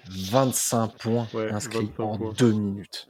[0.09, 2.33] 25 points Ouais, inscrits 25 en points.
[2.37, 3.07] deux minutes.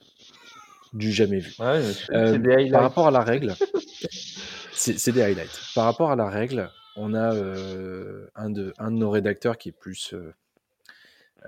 [0.94, 1.54] Du jamais vu.
[1.60, 1.82] Ouais,
[2.12, 3.56] Euh, des par rapport à la règle,
[4.74, 5.60] c'est des highlights.
[5.74, 9.70] Par rapport à la règle, on a euh, un, de, un de nos rédacteurs qui
[9.70, 10.34] est plus, euh,
[11.44, 11.48] euh,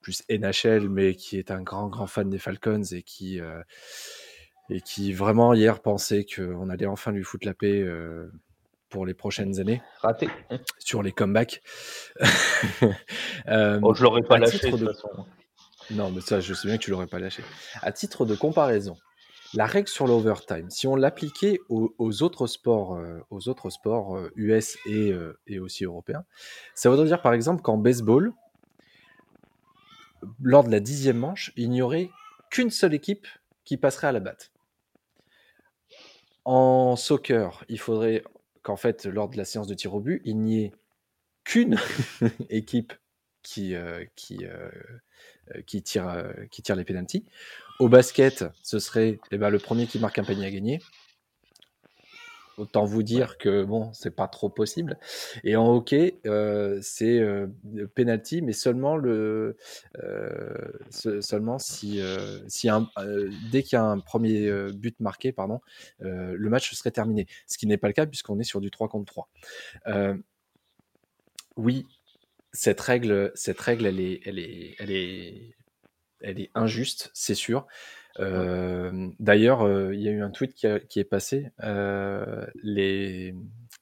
[0.00, 3.60] plus NHL, mais qui est un grand, grand fan des Falcons et qui, euh,
[4.70, 8.30] et qui vraiment hier pensait qu'on allait enfin lui foutre la paix euh,
[8.94, 10.28] pour les prochaines années Raté.
[10.78, 11.60] sur les comebacks.
[13.48, 15.26] Euh, Oh, je l'aurais pas lâché titre de de- toute façon.
[15.90, 17.42] non, mais ça, je sais bien que tu l'aurais pas lâché.
[17.82, 18.96] À titre de comparaison,
[19.52, 24.16] la règle sur l'overtime, si on l'appliquait aux, aux autres sports, euh, aux autres sports
[24.16, 26.24] euh, US et, euh, et aussi européens,
[26.74, 28.32] ça voudrait dire par exemple qu'en baseball,
[30.40, 32.08] lors de la dixième manche, il n'y aurait
[32.50, 33.26] qu'une seule équipe
[33.64, 34.52] qui passerait à la batte.
[36.46, 38.22] En soccer, il faudrait
[38.64, 40.72] qu'en fait, lors de la séance de tir au but, il n'y ait
[41.44, 41.76] qu'une
[42.50, 42.92] équipe
[43.42, 44.70] qui, euh, qui, euh,
[45.66, 47.24] qui, tire, euh, qui tire les pénalties.
[47.78, 50.80] Au basket, ce serait eh ben, le premier qui marque un panier à gagner.
[52.56, 54.98] Autant vous dire que bon, c'est pas trop possible.
[55.42, 57.48] Et en hockey, euh, c'est euh,
[57.96, 59.56] penalty, mais seulement le
[60.02, 60.54] euh,
[60.90, 62.88] se- seulement si, euh, si un,
[63.50, 65.60] dès qu'il y a un premier but marqué, pardon,
[66.00, 67.26] le match serait terminé.
[67.48, 69.28] Ce qui n'est pas le cas puisqu'on est sur du 3 contre 3.
[69.88, 70.14] Euh,
[71.56, 71.86] oui,
[72.52, 75.56] cette règle, cette règle, elle est, elle est, elle est,
[76.20, 77.66] elle est injuste, c'est sûr.
[78.20, 81.50] Euh, D'ailleurs, euh, il y a eu un tweet qui, a- qui est passé.
[81.62, 83.34] euh, les,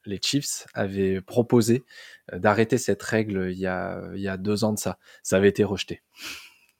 [0.06, 1.84] les Chiefs avaient proposé
[2.32, 4.98] d'arrêter cette règle il y, a, il y a deux ans de ça.
[5.22, 6.02] Ça avait été rejeté.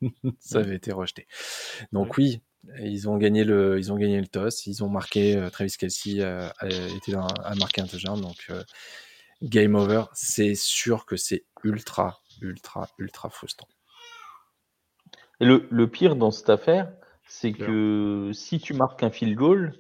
[0.41, 1.27] ça avait été rejeté.
[1.93, 2.43] Donc oui,
[2.81, 4.67] ils ont gagné le, ils ont gagné le toss.
[4.67, 5.37] Ils ont marqué.
[5.37, 8.21] euh, Travis Kelsey euh, a, été a marqué un touchdown.
[8.21, 8.63] Donc euh,
[9.43, 10.05] game over.
[10.15, 13.69] C'est sûr que c'est ultra, ultra, ultra frustrant.
[15.41, 16.93] Et le, le pire dans cette affaire,
[17.35, 19.73] c'est que si tu marques un field goal,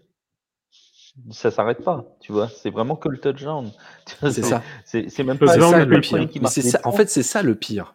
[1.31, 2.49] ça s'arrête pas, tu vois.
[2.49, 3.71] C'est vraiment que le touchdown.
[4.07, 4.63] C'est ça.
[4.85, 6.29] C'est même pas ça, le pire.
[6.31, 6.93] qui marque c'est des ça- en points.
[6.93, 7.95] fait, c'est ça le pire.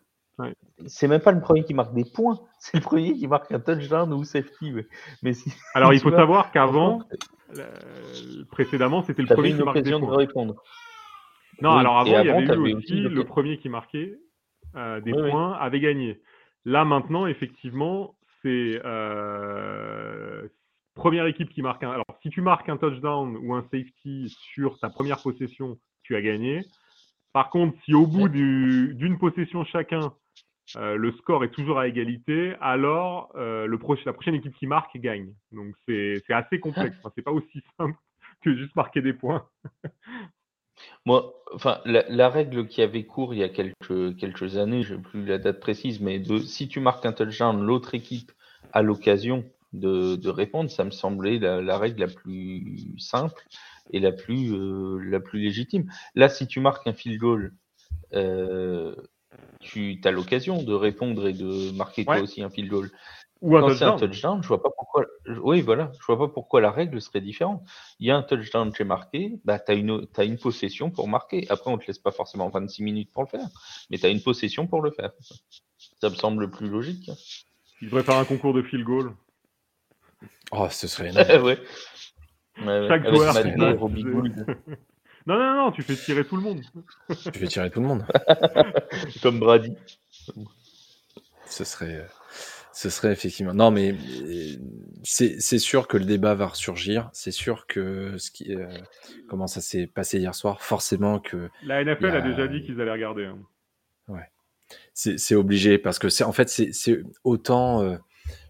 [0.86, 2.40] c'est même pas le premier qui marque des points.
[2.60, 4.72] C'est le premier qui marque un touchdown ou safety.
[4.72, 4.86] Mais,
[5.24, 7.02] mais si Alors, il faut vois, savoir qu'avant,
[7.58, 10.18] euh, précédemment, c'était le premier qui marquait des occasion de points.
[10.18, 10.56] répondre.
[11.62, 14.20] Non, Oui, alors avant, il y avait eu aussi aussi le premier qui marquait
[14.76, 15.32] euh, des Oui, oui.
[15.32, 16.22] points avait gagné.
[16.66, 18.17] Là, maintenant, effectivement,
[18.48, 20.48] c'est euh,
[20.96, 21.92] première équipe qui marque un.
[21.92, 26.22] Alors, si tu marques un touchdown ou un safety sur ta première possession, tu as
[26.22, 26.66] gagné.
[27.34, 30.14] Par contre, si au bout du- d'une possession chacun,
[30.78, 34.68] euh, le score est toujours à égalité, alors euh, le proche- la prochaine équipe qui
[34.68, 35.34] marque gagne.
[35.52, 36.96] Donc, c'est c'est assez complexe.
[37.04, 37.98] Enfin, c'est pas aussi simple
[38.42, 39.46] que juste marquer des points.
[41.06, 44.96] Moi, enfin, la, la règle qui avait cours il y a quelques, quelques années, je
[44.96, 48.32] n'ai plus la date précise, mais de si tu marques un touchdown, l'autre équipe
[48.74, 49.44] a l'occasion
[49.74, 53.44] de, de répondre, ça me semblait la, la règle la plus simple
[53.92, 55.90] et la plus, euh, la plus légitime.
[56.16, 57.54] Là, si tu marques un field goal,
[58.14, 58.96] euh,
[59.60, 62.92] tu as l'occasion de répondre et de marquer toi aussi un field goal.
[63.42, 64.42] Ou un Quand c'est un touchdown.
[64.44, 65.06] je vois pas pourquoi.
[65.26, 67.64] je- Oui, voilà, je vois pas pourquoi la règle serait différente.
[68.00, 71.08] Il y a un touchdown qui est marqué, bah t'as une t'as une possession pour
[71.08, 71.46] marquer.
[71.50, 73.48] Après, on te laisse pas forcément 26 minutes pour le faire,
[73.90, 75.12] mais t'as une possession pour le faire.
[76.02, 77.12] Ça me semble plus logique.
[77.82, 79.14] Il devrait faire un concours de field goal.
[80.52, 81.44] Oh, ce serait énorme.
[81.46, 81.60] ouais.
[82.60, 82.88] Ouais, ouais.
[82.88, 83.34] Chaque Avec joueur
[85.28, 86.62] Non, non, non, tu fais tirer tout le monde.
[87.10, 88.06] Je vais tirer tout le monde.
[89.22, 89.74] comme Brady.
[91.46, 92.06] Ce serait, euh,
[92.74, 93.54] ce serait effectivement.
[93.54, 94.56] Non, mais euh,
[95.04, 97.10] c'est sûr que le débat va ressurgir.
[97.14, 98.68] C'est sûr que ce qui, euh,
[99.28, 102.82] comment ça s'est passé hier soir, forcément que La NFL a- a déjà dit qu'ils
[102.82, 103.26] allaient regarder.
[103.26, 103.38] hein.
[104.08, 104.14] c'est
[104.94, 107.98] c'est obligé parce que c'est en fait c'est autant, euh,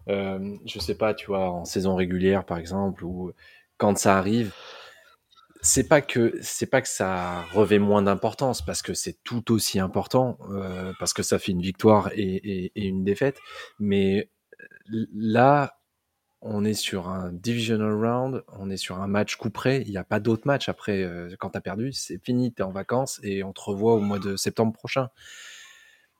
[0.09, 3.33] euh, je sais pas, tu vois, en saison régulière par exemple ou
[3.77, 4.53] quand ça arrive.
[5.61, 9.79] C'est pas que c'est pas que ça revêt moins d'importance parce que c'est tout aussi
[9.79, 13.39] important euh, parce que ça fait une victoire et, et- une défaite,
[13.79, 14.29] mais
[15.15, 15.73] là
[16.41, 19.97] on est sur un divisional round, on est sur un match coup près, il n'y
[19.97, 23.43] a pas d'autre match après euh, quand t'as perdu, c'est fini, t'es en vacances et
[23.43, 25.09] on te revoit au mois de septembre prochain.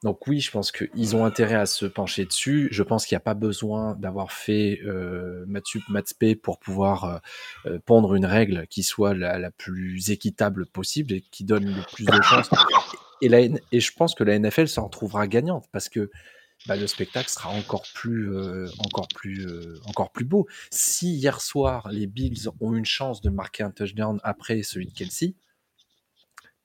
[0.04, 2.68] Donc oui, je pense qu'ils ont intérêt à se pencher dessus.
[2.72, 5.82] Je pense qu'il n'y a pas besoin d'avoir fait euh, Matsup
[6.44, 7.18] pour pouvoir euh,
[7.66, 12.06] euh, pondre une règle qui soit la, plus équitable possible et qui donne le plus
[12.06, 12.50] de chances.
[13.22, 13.30] Et,
[13.80, 16.12] je pense que la NFL s'en retrouvera gagnante parce que
[16.68, 18.30] bah, le spectacle sera encore plus,
[18.78, 19.48] encore plus,
[19.86, 20.46] encore plus beau.
[20.70, 24.94] Si hier soir les Bills ont une chance de marquer un touchdown après celui de
[24.94, 25.34] Kelsey,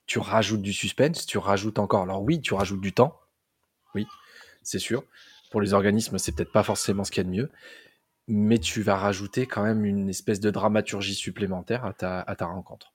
[0.05, 2.03] tu rajoutes du suspense, tu rajoutes encore.
[2.03, 3.19] Alors oui, tu rajoutes du temps,
[3.95, 4.07] oui,
[4.61, 5.03] c'est sûr.
[5.51, 7.49] Pour les organismes, c'est peut-être pas forcément ce qu'il y a de mieux,
[8.27, 12.45] mais tu vas rajouter quand même une espèce de dramaturgie supplémentaire à ta, à ta
[12.47, 12.93] rencontre.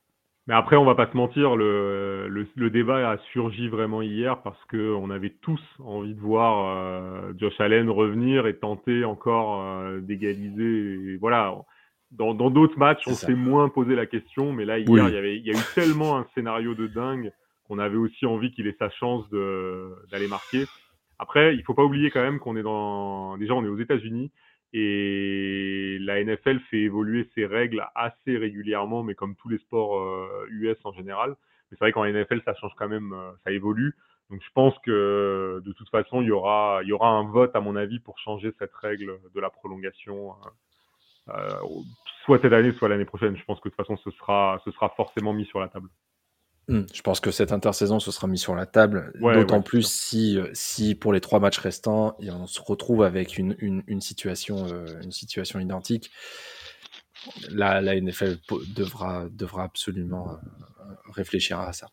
[0.49, 4.41] Mais après, on va pas se mentir, le, le, le débat a surgi vraiment hier
[4.43, 9.63] parce que on avait tous envie de voir euh, Josh Allen revenir et tenter encore
[9.63, 11.19] euh, d'égaliser.
[11.21, 11.55] Voilà.
[12.13, 15.03] Dans d'autres matchs, on s'est moins posé la question, mais là hier, Oui.
[15.07, 17.31] il y avait, il y a eu tellement un scénario de dingue
[17.65, 20.65] qu'on avait aussi envie qu'il ait sa chance d'aller marquer.
[21.19, 24.31] Après, il faut pas oublier quand même qu'on est dans déjà on est aux États-Unis
[24.73, 30.47] et la NFL fait évoluer ses règles assez régulièrement, mais comme tous les sports euh,
[30.51, 31.31] US en général.
[31.71, 33.95] Mais c'est vrai qu'en NFL, ça change quand même, euh, ça évolue.
[34.31, 37.55] Donc je pense que de toute façon, il y aura, il y aura un vote,
[37.57, 40.33] à mon avis, pour changer cette règle de la prolongation,
[41.29, 41.61] euh, euh,
[42.25, 43.37] soit cette année, soit l'année prochaine.
[43.37, 45.89] Je pense que de toute façon, ce sera, ce sera forcément mis sur la table.
[46.69, 49.63] Hmm, Je pense que cette intersaison se sera mis sur la table, Ouais, d'autant ouais,
[49.63, 53.83] plus si, euh, si pour les trois matchs restants, on se retrouve avec une, une,
[53.87, 56.11] une situation, euh, une situation identique.
[57.51, 58.39] La, la NFL
[58.77, 61.89] devra, devra absolument euh, réfléchir à ça.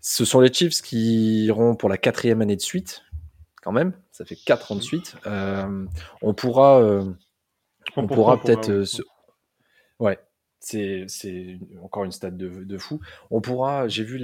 [0.00, 3.02] Ce sont les Chiefs qui iront pour la quatrième année de suite,
[3.62, 3.94] quand même.
[4.12, 5.16] Ça fait quatre ans de suite.
[5.26, 5.86] Euh,
[6.22, 7.04] on pourra, euh,
[7.96, 8.84] on 100% pourra pour peut-être.
[9.98, 10.18] Ouais,
[10.66, 13.00] c'est encore une stade de, fou.
[13.30, 13.88] On pourra.
[13.88, 14.18] J'ai vu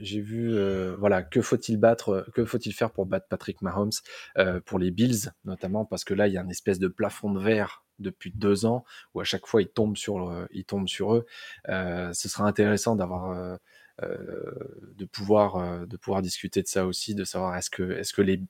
[0.00, 0.56] j'ai vu.
[0.56, 3.90] euh, voilà, que faut-il battre, que faut-il faire pour battre Patrick Mahomes
[4.38, 7.32] euh, pour les Bills notamment parce que là il y a une espèce de plafond
[7.32, 11.14] de verre depuis deux ans où à chaque fois ils tombent sur, ils tombent sur
[11.14, 11.26] eux.
[11.68, 13.58] Euh, ce sera intéressant d'avoir.
[14.00, 18.40] de pouvoir de pouvoir discuter de ça aussi, de savoir est-ce que est-ce que les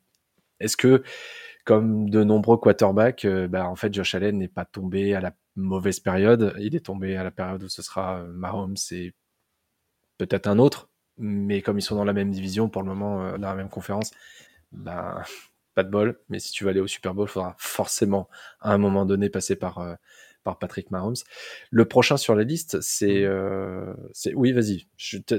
[0.60, 1.02] est-ce que
[1.64, 6.00] comme de nombreux quarterbacks, bah, en fait Josh Allen n'est pas tombé à la mauvaise
[6.00, 9.12] période, il est tombé à la période où ce sera euh, Mahomes et
[10.18, 13.38] peut-être un autre, mais comme ils sont dans la même division pour le moment, euh,
[13.38, 14.12] dans la même conférence,
[14.72, 15.22] ben
[15.74, 18.28] pas de bol, mais si tu veux aller au Super Bowl, il faudra forcément
[18.60, 19.94] à un moment donné passer par, euh,
[20.42, 21.14] par Patrick Mahomes.
[21.70, 23.22] Le prochain sur la liste, c'est.
[23.24, 24.86] Euh, c'est- oui, vas-y.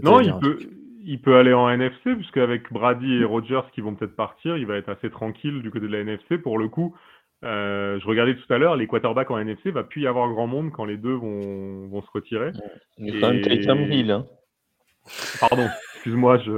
[0.03, 0.59] Non, il peut,
[1.01, 4.65] il peut aller en NFC, puisque avec Brady et Rogers qui vont peut-être partir, il
[4.65, 6.37] va être assez tranquille du côté de la NFC.
[6.37, 6.95] Pour le coup,
[7.43, 10.47] euh, je regardais tout à l'heure, les quarterbacks en NFC, va plus y avoir grand
[10.47, 12.51] monde quand les deux vont, vont se retirer.
[12.97, 14.11] Il y a quand même Et- Taysom Hill.
[14.11, 14.25] Hein.
[15.39, 16.51] Pardon, excuse-moi, je.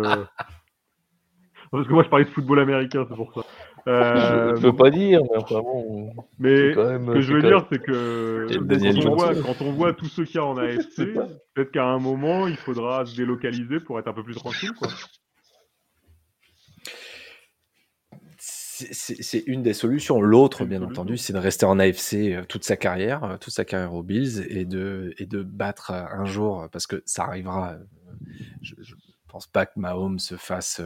[1.72, 3.42] Parce que moi je parlais de football américain, c'est pour ça.
[3.88, 6.12] Euh, je peux pas dire, mais enfin bon.
[6.38, 9.34] mais c'est quand même- ce que je veux dire, c'est que Et quand on, voit,
[9.36, 11.14] quand on voit tous ceux qu'il y a en AFC,
[11.54, 14.72] peut-être qu'à un moment, il faudra se délocaliser pour être un peu plus tranquille.
[14.78, 14.90] Quoi.
[18.92, 20.22] C'est- une des solutions.
[20.22, 21.02] L'autre, bien solution.
[21.02, 24.04] entendu, c'est de rester en AFC euh, toute sa carrière, euh, toute sa carrière aux
[24.04, 27.76] Bills et de, et de battre euh, un jour, parce que ça arrivera.
[28.62, 28.96] Je, je
[29.28, 30.82] pense pas que Mahomes se fasse.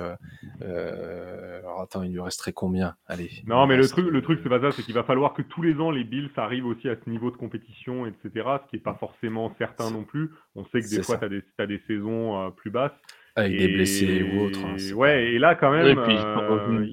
[0.62, 2.96] euh, alors attends, il lui resterait combien?
[3.08, 3.30] Allez.
[3.48, 5.62] Non, mais le truc, le truc, c'est pas ça, c'est qu'il va falloir que tous
[5.62, 8.30] les ans les Bills arrivent aussi à ce niveau de compétition, etc.
[8.36, 10.30] Ce qui est pas forcément certain non plus.
[10.56, 12.92] On sait que des fois, tu as des, t'as des saisons euh, plus basses.
[13.38, 14.64] Avec des blessés ou autres.
[14.64, 16.86] hein, ouais, et là, quand même, Et puis, euh.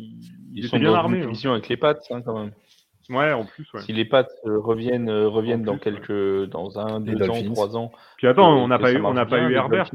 [0.54, 1.18] Ils, sont bien armés.
[1.22, 1.52] une hein.
[1.52, 2.52] avec les Pats, hein, quand même.
[3.10, 3.82] Ouais, en plus, ouais.
[3.82, 7.34] Si les Pats euh, reviennent, euh, reviennent En dans quelques, dans un, Les deux ans,
[7.34, 7.52] Dolphins.
[7.52, 7.92] trois ans.
[8.16, 9.90] Puis attends, que- on n'a pas eu, on n'a pas eu Herbert.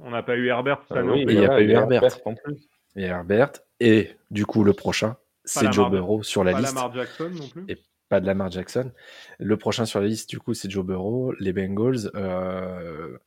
[0.00, 2.04] On n'a pas eu Herbert oui, il y a pas eu et Herbert.
[2.24, 2.68] en plus.
[2.96, 3.50] Et Herbert.
[3.80, 6.74] Et du coup, le prochain, c'est Joe Burrow sur la Pas liste.
[6.74, 7.64] Lamar Jackson non plus.
[7.68, 8.90] Et- Pas de Lamar Jackson.
[9.38, 11.32] Le prochain sur la liste, du coup, c'est Joe Burrow.
[11.40, 13.18] Les Bengals, euh,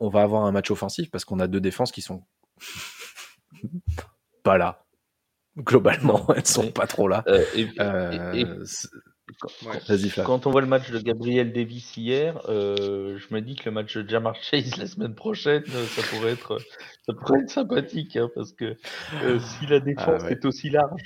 [0.00, 2.22] on va avoir un match offensif parce qu'on a deux défenses qui sont
[4.42, 4.83] pas là.
[5.58, 6.70] Globalement, elles sont Oui.
[6.72, 7.22] pas trop là.
[7.28, 8.88] Euh, et- Euh, et- et- c'est-
[9.40, 10.42] quand- Ouais.
[10.46, 13.96] On voit le match de Gabriel Davis hier, euh, je me dis que le match
[13.96, 16.58] de Jamar Chase la semaine prochaine, ça pourrait être,
[17.06, 18.76] ça pourrait être sympathique, hein, parce que
[19.24, 20.32] euh, si la défense Ah ouais.
[20.32, 21.02] est aussi large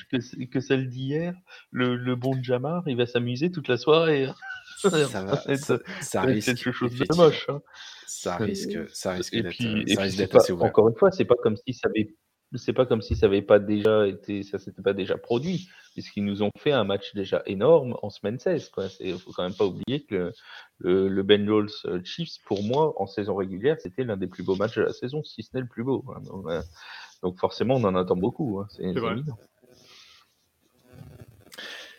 [0.51, 1.35] que, celle d'hier,
[1.71, 4.25] le, le bon Jamar, il va s'amuser toute la soirée.
[4.27, 4.35] hein.
[4.83, 4.89] Ça,
[5.25, 6.47] va, être- ça, ça risque.
[6.55, 7.47] quelque chose de moche.
[7.49, 7.61] hein.
[8.07, 11.89] Ça risque, ça risque Et d'être c'est encore une fois, c'est pas comme si ça
[11.89, 12.15] avait,
[12.55, 16.25] c'est pas comme si ça avait pas déjà été, ça s'était pas déjà produit, puisqu'ils
[16.25, 18.71] nous ont fait un match déjà énorme en semaine 16.
[18.71, 18.89] Quoi.
[18.89, 20.33] C'est, faut quand même pas oublier que
[20.79, 24.57] le, le Bengals euh, Chiefs, pour moi, en saison régulière, c'était l'un des plus beaux
[24.57, 26.05] matchs de la saison, si ce n'est le plus beau.
[26.17, 26.21] hein.
[26.25, 26.63] Donc, euh,
[27.23, 28.61] donc forcément, on en attend beaucoup.
[28.61, 28.67] hein.
[28.71, 29.13] C'est, C'est c'est vrai.
[29.13, 29.39] évident.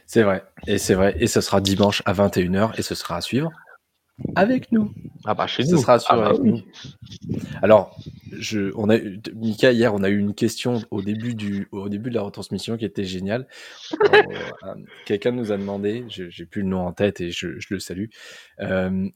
[0.06, 0.44] C'est vrai.
[0.66, 1.16] Et c'est vrai.
[1.20, 3.52] Et ce sera dimanche à 21h et ce sera à suivre
[4.36, 4.94] avec nous.
[5.26, 5.82] Ah bah chez Ce nous.
[5.82, 6.52] sera suivre Ah bah avec oui.
[7.30, 7.40] nous.
[7.62, 7.98] Alors,
[8.38, 8.98] je, on a
[9.36, 12.78] Mika, hier, on a eu une question au début, du, au début de la retransmission
[12.78, 13.48] qui était géniale.
[14.14, 14.22] Euh,
[14.64, 17.68] euh, Quelqu'un nous a demandé, je- j'ai plus le nom en tête et je, je
[17.72, 18.06] le salue.
[18.62, 19.08] Euh,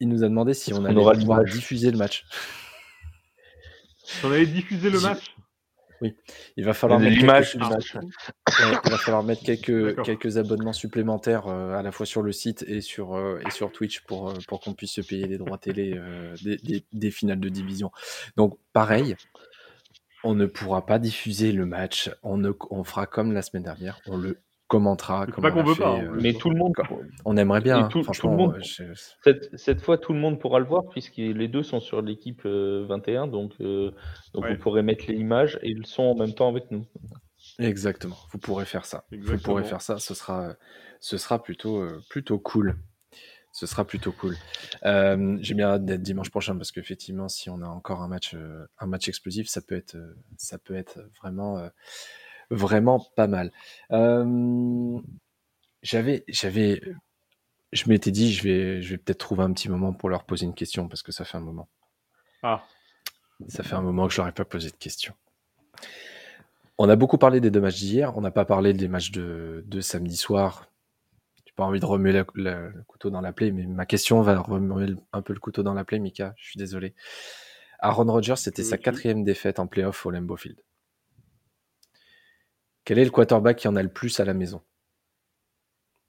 [0.00, 2.24] il nous a demandé si on qu'on allait aura pouvoir diffuser le match.
[4.22, 5.06] On avait diffusé le J'ai-
[6.56, 7.94] Il va falloir mettre quelques- du match.
[7.96, 10.04] Ouais, il va falloir mettre quelques, D'accord.
[10.04, 13.72] quelques abonnements supplémentaires euh, à la fois sur le site et sur, euh, et sur
[13.72, 17.10] Twitch pour, euh, pour qu'on puisse se payer les droits télé euh, des, des- des
[17.10, 17.90] finales de division.
[18.36, 19.16] Donc, pareil,
[20.22, 22.10] on ne pourra pas diffuser le match.
[22.22, 24.00] On, ne, on fera comme la semaine dernière.
[24.06, 24.38] On le
[24.68, 25.24] commentera.
[25.26, 26.18] C'est comme pas on qu'on veut fait, pas, euh.
[26.20, 26.72] Mais tout le monde,
[27.24, 28.36] on aimerait bien, hein, tout- tout le franchement.
[28.36, 28.84] monde- euh, je-
[29.22, 32.42] Cette, cette fois, tout le monde pourra le voir puisque les deux sont sur l'équipe
[32.46, 33.90] euh, 21, donc, euh,
[34.32, 34.54] donc Ouais.
[34.54, 36.86] vous pourrez mettre les images et le son en même temps avec nous.
[37.58, 38.16] Exactement.
[38.32, 39.04] Vous pourrez faire ça.
[39.12, 39.98] Vous pourrez faire ça.
[39.98, 40.54] Ce sera,
[41.00, 42.76] ce sera plutôt, euh, plutôt cool.
[43.52, 44.34] Ce sera plutôt cool.
[44.84, 48.34] Euh, J'ai bien hâte d'être dimanche prochain parce qu'effectivement, si on a encore un match,
[48.34, 51.68] euh, un match explosif, ça peut être, euh, ça peut être vraiment, euh,
[52.54, 53.52] vraiment pas mal.
[53.92, 54.98] Euh,
[55.82, 56.80] j'avais, j'avais,
[57.72, 60.46] je m'étais dit, je vais, je vais peut-être trouver un petit moment pour leur poser
[60.46, 61.68] une question parce que ça fait un moment.
[62.42, 62.62] Ah,
[63.48, 65.14] Ça fait un moment que je leur ai pas posé de questions.
[66.78, 68.16] On a beaucoup parlé des deux matchs d'hier.
[68.16, 70.66] On n'a pas parlé des matchs de, de samedi soir.
[71.46, 74.20] J'ai pas envie de remuer la- la- le couteau dans la plaie, mais ma question
[74.22, 76.34] va remuer le- un peu le couteau dans la plaie, Mika.
[76.36, 76.94] Je suis désolé.
[77.78, 80.60] Aaron Rodgers, c'était sa quatrième défaite en playoff au Lambeau Field.
[82.84, 84.62] Quel est le quarterback qui en a le plus à la maison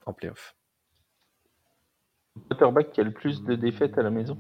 [0.06, 0.56] en playoff?
[2.36, 4.38] Le quarterback qui a le plus de défaites à la maison?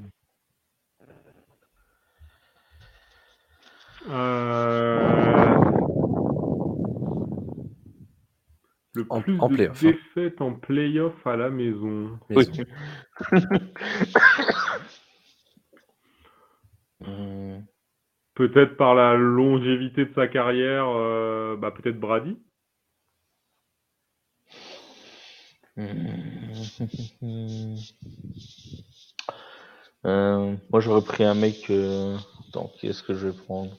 [4.07, 5.55] Euh,
[8.93, 9.91] Le En- plus en de play-off, hein.
[9.91, 12.17] défaites en playoff à la maison.
[12.29, 12.63] Maison.
[17.01, 17.65] Hum,
[18.36, 22.38] Peut-être par la longévité de sa carrière, euh, bah, peut-être Brady.
[30.05, 31.65] Euh, moi, j'aurais pris un mec.
[31.71, 32.15] euh,
[32.49, 33.71] Attends, qui est-ce que je vais prendre?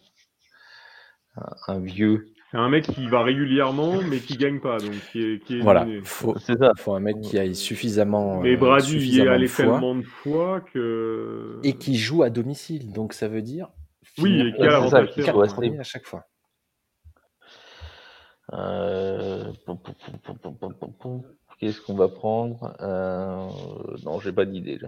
[1.36, 2.26] Un, un vieux.
[2.50, 5.60] C'est un mec qui va régulièrement, mais qui gagne pas, donc qui est, qui est
[5.60, 6.72] Voilà, faut, C'est ça.
[6.76, 9.48] faut un mec qui aille suffisamment, Mais euh, Brady il y est suffisamment allé de
[9.50, 11.60] fois tellement de fois que.
[11.62, 12.92] et qui joue à domicile.
[12.92, 13.68] Donc ça veut dire
[14.18, 16.26] oui, et qui a l'avantage de à chaque fois.
[18.52, 19.52] Euh,
[21.58, 22.76] qu'est-ce qu'on va prendre?
[22.80, 23.48] Euh...
[24.04, 24.78] Non, j'ai pas d'idée.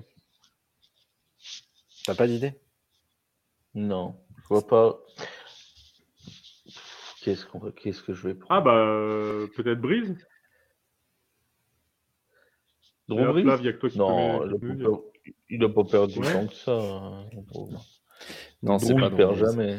[2.05, 2.61] T'as pas d'idée?
[3.75, 4.99] Non, je vois pas.
[7.21, 7.71] Qu'est-ce, qu'on...
[7.73, 8.55] Qu'est-ce que je vais prendre?
[8.55, 10.16] Ah bah peut-être Brise.
[13.09, 13.45] Dron Brise?
[13.45, 14.45] Là, il a non,
[15.51, 16.33] il n'a pas perdu ouais.
[16.33, 16.73] tant que ça.
[16.73, 17.29] Hein,
[18.63, 19.79] non, c'est pas Drew jamais.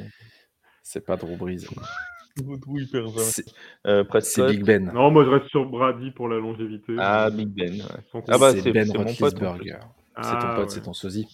[0.84, 1.66] C'est pas Drew Brees.
[2.38, 3.20] Drew, il perd jamais.
[3.20, 3.46] C'est
[3.86, 4.48] Euh, c'est.
[4.48, 4.92] Big Ben.
[4.94, 6.96] Non, moi je reste sur Brady pour la longévité.
[6.98, 7.82] Ah, Big Ben.
[8.28, 9.80] Ah bah, c'est Ben Roethlisberger.
[10.22, 10.74] C'est ton Ah, pote, ouais.
[10.74, 11.28] c'est ton sosie.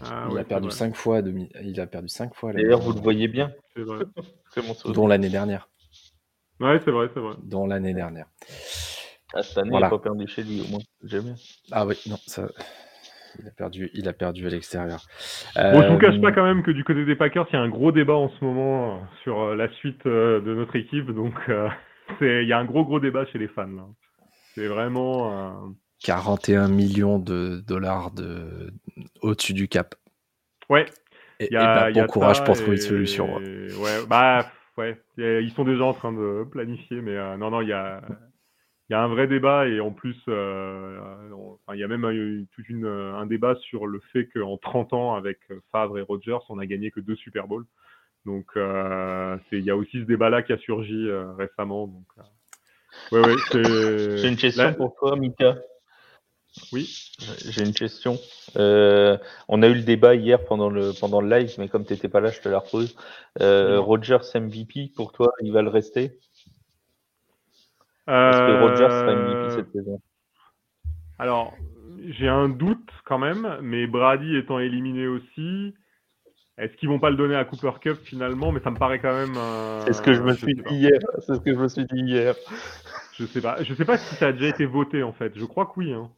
[0.00, 1.20] Ah, il ouais, a perdu cinq fois.
[1.62, 2.52] Il a perdu cinq fois.
[2.52, 3.52] l'année D'ailleurs, vous le voyez bien.
[3.76, 4.04] C'est vrai.
[4.54, 4.94] C'est mon sosie.
[4.94, 5.68] Dont l'année dernière.
[6.58, 7.34] Ouais, c'est vrai, c'est vrai.
[7.42, 8.26] Dont l'année dernière.
[9.32, 9.86] Ah, cette année, Voilà.
[9.86, 10.80] il n'a pas perdu chez lui, au moins.
[11.04, 11.34] Jamais.
[11.70, 12.48] Ah oui, non, ça.
[13.38, 15.06] Il a perdu, il a perdu à l'extérieur.
[15.56, 17.56] Bon, je vous cache Euh, pas quand même que du côté des Packers, il y
[17.56, 20.76] a un gros débat en ce moment euh, sur euh, la suite euh, de notre
[20.76, 21.10] équipe.
[21.10, 21.68] Donc, euh,
[22.18, 23.66] c'est- il y a un gros, gros débat chez les fans.
[23.66, 23.84] là.
[24.54, 25.66] C'est vraiment.
[25.66, 25.70] euh,
[26.02, 28.72] 41 millions de dollars de...
[29.22, 29.94] au-dessus du cap.
[30.68, 30.86] Ouais,
[31.38, 33.26] Et, il y a, et bah, il y a bon courage pour trouver une solution.
[33.36, 33.40] hein.
[33.82, 34.46] Ouais, bah,
[34.78, 34.98] ouais.
[35.18, 38.00] Ils sont déjà en train de planifier, mais euh, non, non, il y a.
[38.90, 40.98] Il y a un vrai débat et en plus, euh,
[41.32, 44.56] on- enfin, il y a même eu tout une, un débat sur le fait qu'en
[44.56, 45.38] 30 ans, avec
[45.70, 47.66] Favre et Rogers, on a gagné que deux Super Bowls.
[48.26, 51.86] Donc, euh, il y a aussi ce débat-là qui a surgi euh, récemment.
[51.86, 55.56] Donc, euh, ouais, ouais, c'est- J'ai une question Là- pour toi, Mika.
[56.72, 57.12] Oui.
[57.48, 58.18] J'ai une question.
[58.56, 59.16] Euh,
[59.46, 62.08] on a eu le débat hier pendant le, pendant le live, mais comme tu n'étais
[62.08, 62.96] pas là, je te la repose.
[63.40, 63.78] Euh.
[63.78, 66.18] Rogers MVP, pour toi, il va le rester?
[68.10, 70.00] Est-ce que Rogers sera MVP Euh, cette saison?
[71.18, 71.54] Alors,
[72.08, 75.74] j'ai un doute quand même, mais Brady étant éliminé aussi,
[76.58, 78.52] est-ce qu'ils vont pas le donner à Cooper Cup finalement?
[78.52, 79.34] Mais ça me paraît quand même.
[79.36, 80.70] euh, C'est ce que je me je suis pas.
[80.70, 80.98] dit hier.
[81.26, 82.34] C'est ce que je me suis dit hier.
[83.18, 83.62] Je sais pas.
[83.62, 85.32] Je sais pas si ça a déjà été voté en fait.
[85.36, 85.92] Je crois que oui.
[85.92, 86.10] Hein.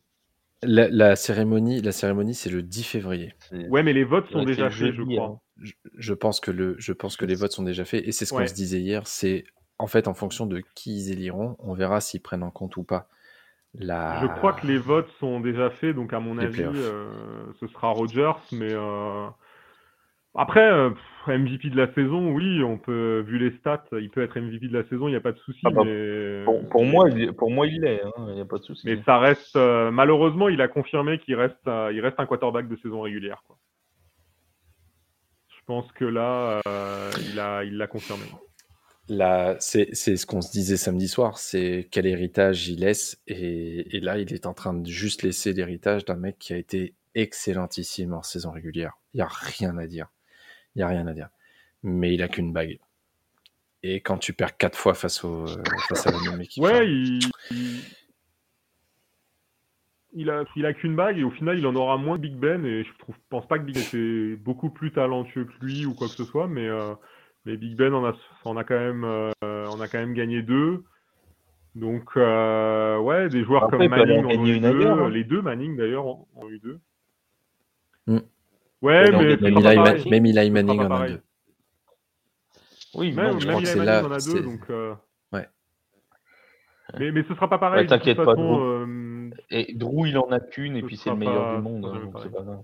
[0.64, 3.34] La, la cérémonie, la cérémonie, c'est le 10 février.
[3.68, 5.26] Ouais, mais les votes sont déjà faits, je crois.
[5.26, 5.38] hein.
[5.61, 8.24] Je, je pense que le, je pense que les votes sont déjà faits et c'est
[8.24, 8.47] ce qu'on Ouais.
[8.47, 9.05] se disait hier.
[9.09, 9.43] C'est
[9.79, 12.83] en fait en fonction de qui ils éliront, on verra s'ils prennent en compte ou
[12.83, 13.09] pas
[13.75, 14.20] la.
[14.23, 17.07] Je crois que les votes sont déjà faits, donc à mon Les avis, euh,
[17.61, 18.33] ce sera Rogers.
[18.53, 19.27] Mais euh,
[20.35, 20.91] après, euh,
[21.27, 24.79] MVP de la saison, oui, on peut, vu les stats, il peut être MVP de
[24.79, 25.61] la saison, il n'y a pas de souci.
[25.64, 26.43] Ah bah, mais...
[26.45, 28.03] Pour, pour moi, il, pour moi, il l'est.
[28.03, 28.83] hein, Il n'y a pas de souci.
[28.87, 32.68] Mais ça reste, euh, malheureusement, il a confirmé qu'il reste, euh, il reste un quarterback
[32.68, 33.43] de saison régulière.
[33.47, 33.57] Quoi.
[35.49, 37.11] Je pense que là, euh,
[37.66, 38.25] il l'a confirmé.
[39.12, 43.20] Là, c'est ce qu'on se disait samedi soir, c'est quel héritage il laisse.
[43.26, 46.56] Et, et là, il est en train de juste laisser l'héritage d'un mec qui a
[46.56, 48.94] été excellentissime en saison régulière.
[49.12, 50.08] Il n'y a rien à dire.
[50.74, 51.28] Il n'y a rien à dire.
[51.82, 52.78] Mais il a qu'une bague.
[53.82, 56.62] Et quand tu perds quatre fois face, au, euh, face à la même équipe.
[56.62, 57.20] Ouais, il,
[60.14, 62.36] il, a, il a qu'une bague et au final, il en aura moins que Big
[62.36, 62.64] Ben.
[62.64, 65.92] Et je trouve, pense pas que Big Ben était beaucoup plus talentueux que lui ou
[65.92, 66.94] quoi que ce soit, mais, euh,
[67.45, 68.12] mais Big Ben en a,
[68.45, 70.84] en a quand même, euh, on a quand même gagné deux.
[71.74, 74.68] Donc, euh, ouais, des joueurs Après, comme Manning en ont eu une deux.
[74.68, 75.09] ailleurs, hein.
[75.11, 76.78] Les deux Manning d'ailleurs ont eu deux.
[78.07, 78.18] Mm.
[78.82, 80.11] Ouais, mais même, sera une pas Eli, pareil.
[80.11, 81.22] même Manning en a deux.
[82.95, 84.61] Oui, Même, non, je même crois que Eli c'est Manning là, en a deux, donc.
[84.70, 84.95] euh,
[85.32, 85.49] Ouais.
[86.99, 87.80] Mais, mais ce sera pas pareil.
[87.82, 88.61] Ouais, t'inquiète pas, façon, Drew.
[88.62, 91.86] euh, Et Drew, il en a qu'une, et puis c'est le meilleur pas- du monde.
[91.86, 92.28] hein, jamais donc pareil.
[92.30, 92.62] c'est pas grave.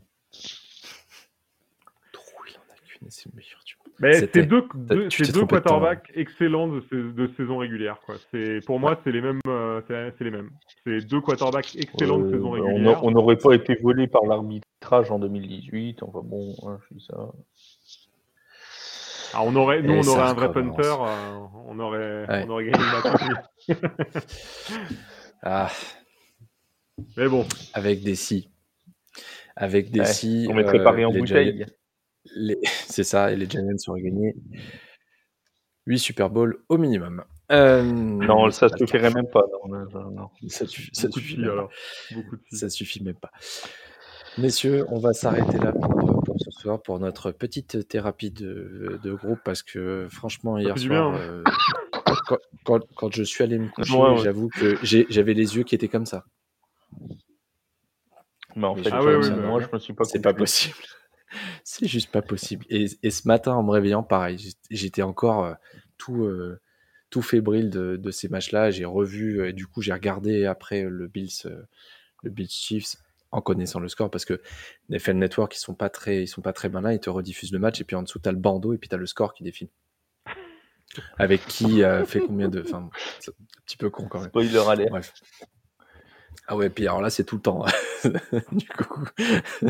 [2.13, 3.58] Trou, il en a qu'une et c'est le meilleur du monde.
[4.01, 7.99] Mais c'est deux, deux, deux quarterbacks excellents de, sais- de saison régulière.
[8.07, 8.15] Quoi.
[8.31, 9.41] C'est, pour moi, c'est les mêmes.
[9.49, 10.51] euh, c'est, les mêmes.
[10.85, 13.03] C'est deux quarterbacks excellents de Euh, saison on régulière.
[13.05, 16.03] on n'aurait pas été volé par l'arbitrage en 2018.
[16.05, 17.17] Enfin bon, hein, je dis ça.
[19.35, 20.83] Ah, on aurait, nous, Et on aurait un vrai punter.
[20.87, 22.45] euh, on aurait, Ouais.
[22.47, 23.69] on aurait gagné le match.
[25.43, 25.71] Ah,
[27.17, 28.51] Mais bon, avec des si.
[29.57, 30.47] Avec des Ouais, si.
[30.51, 31.57] on mettrait euh, Paris en bouteille.
[31.59, 31.67] Giants-
[32.35, 34.35] les- C'est ça, et les Giants auraient gagné
[35.87, 37.25] 8 Super Bowl au minimum.
[37.51, 39.43] Euh, Non, ça le suffirait même pas.
[39.67, 40.29] Non, non, non.
[40.49, 41.71] Ça, suffit- ça filles alors.
[42.53, 43.31] Ça suffit même pas.
[44.37, 49.13] Messieurs, on va s'arrêter là pour, pour ce soir pour notre petite thérapie de, de
[49.15, 51.43] groupe parce que franchement hier soir, bien, euh,
[52.27, 54.19] quand, quand- quand je suis allé me coucher, Ouais, ouais.
[54.23, 56.25] j'avoue que j'avais les yeux qui étaient comme ça.
[58.55, 60.77] Mais en Mais fait, Ah ouais, euh, moi, je me suis pas C'est pas possible.
[61.65, 62.65] C'est juste pas possible.
[62.71, 64.39] Et, et ce matin, en me réveillant, pareil,
[64.71, 65.55] j'étais- encore euh,
[65.99, 66.61] tout, euh,
[67.11, 68.71] tout fébrile de, de ces matchs-là.
[68.71, 71.63] J'ai revu, et du coup, j'ai regardé après le Bills, euh,
[72.23, 72.97] le Bills Chiefs
[73.31, 74.41] en connaissant le score parce que
[74.89, 77.59] NFL Network ils sont pas très ils sont pas très malins ils te rediffusent le
[77.59, 79.35] match et puis en dessous tu as le bandeau et puis tu as le score
[79.35, 79.69] qui défile
[81.19, 82.89] avec qui euh, fait combien de enfin
[83.21, 83.35] c'est un
[83.67, 84.89] petit peu con quand même Spoiler alert.
[84.89, 85.13] bref
[86.51, 87.65] ah ouais puis alors là c'est tout le temps.
[88.53, 89.05] Du coup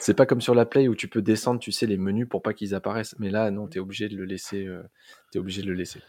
[0.00, 2.42] c'est pas comme sur la play où tu peux descendre tu sais les menus pour
[2.42, 3.16] pas qu'ils apparaissent.
[3.18, 4.82] Mais là non tu es obligé de le laisser euh,
[5.32, 6.00] t'es obligé de le laisser.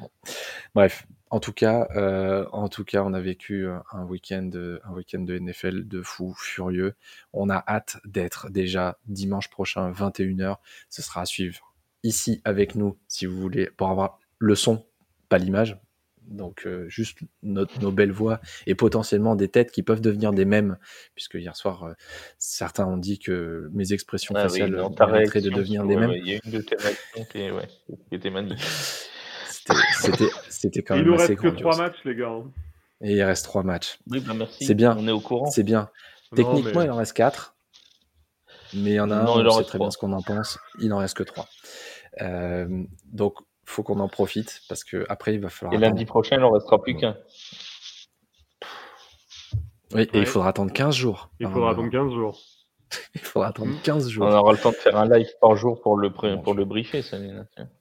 [0.75, 4.49] Bref en tout cas euh, en tout cas on a vécu euh, un week-end
[4.83, 6.93] un week-end de NFL de fou furieux.
[7.33, 10.57] On a hâte d'être déjà dimanche prochain 21h
[10.89, 14.85] ce sera à suivre ici avec nous si vous voulez pour avoir le son
[15.29, 15.79] pas l'image
[16.27, 20.45] donc euh, juste notre, nos belles voix et potentiellement des têtes qui peuvent devenir des
[20.45, 20.77] mèmes
[21.15, 21.93] puisque hier soir euh,
[22.37, 26.27] certains ont dit que mes expressions Ah oui, faciales mériteraient de devenir des mèmes Il
[26.27, 27.67] y a une de tes réactions qui, est- ouais,
[28.09, 28.63] qui était magnifique.
[30.49, 32.29] C'était- quand Il même nous assez reste que trois matchs, les gars.
[32.29, 32.51] hein.
[33.01, 34.65] et il reste trois matchs Oui, bah merci.
[34.65, 34.95] C'est bien.
[34.97, 35.47] On est au courant.
[35.49, 35.89] c'est bien
[36.31, 37.55] Non, techniquement mais- il en reste quatre
[38.73, 39.91] mais il y en a un Non, il on sait très bien trois.
[39.91, 41.47] ce qu'on en pense il en reste que trois
[42.21, 42.67] Euh,
[43.05, 43.35] donc
[43.71, 45.91] faut qu'on en profite parce que après il va falloir Et attendre.
[45.93, 47.15] lundi prochain, il en restera plus qu'un.
[49.93, 50.09] Oui, et Ouais.
[50.13, 52.39] il faudra attendre 15 jours Il faudra de- attendre 15 jours.
[53.15, 53.81] il faudra attendre Mm.
[53.83, 56.35] 15 jours On aura le temps de faire un live par jour pour le, pré-
[56.35, 57.17] Bon, pour je- le briefer, ça.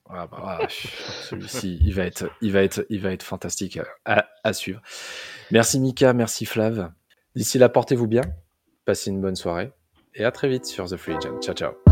[0.09, 4.27] Ah bah, ah, celui-ci, il va être, il va être, il va être fantastique à,
[4.43, 4.81] à suivre.
[5.51, 6.91] Merci Mika, merci Flav.
[7.35, 8.23] D'ici là, portez-vous bien,
[8.85, 9.71] passez une bonne soirée
[10.15, 11.39] et à très vite sur The Free Agent.
[11.41, 11.90] Ciao, ciao.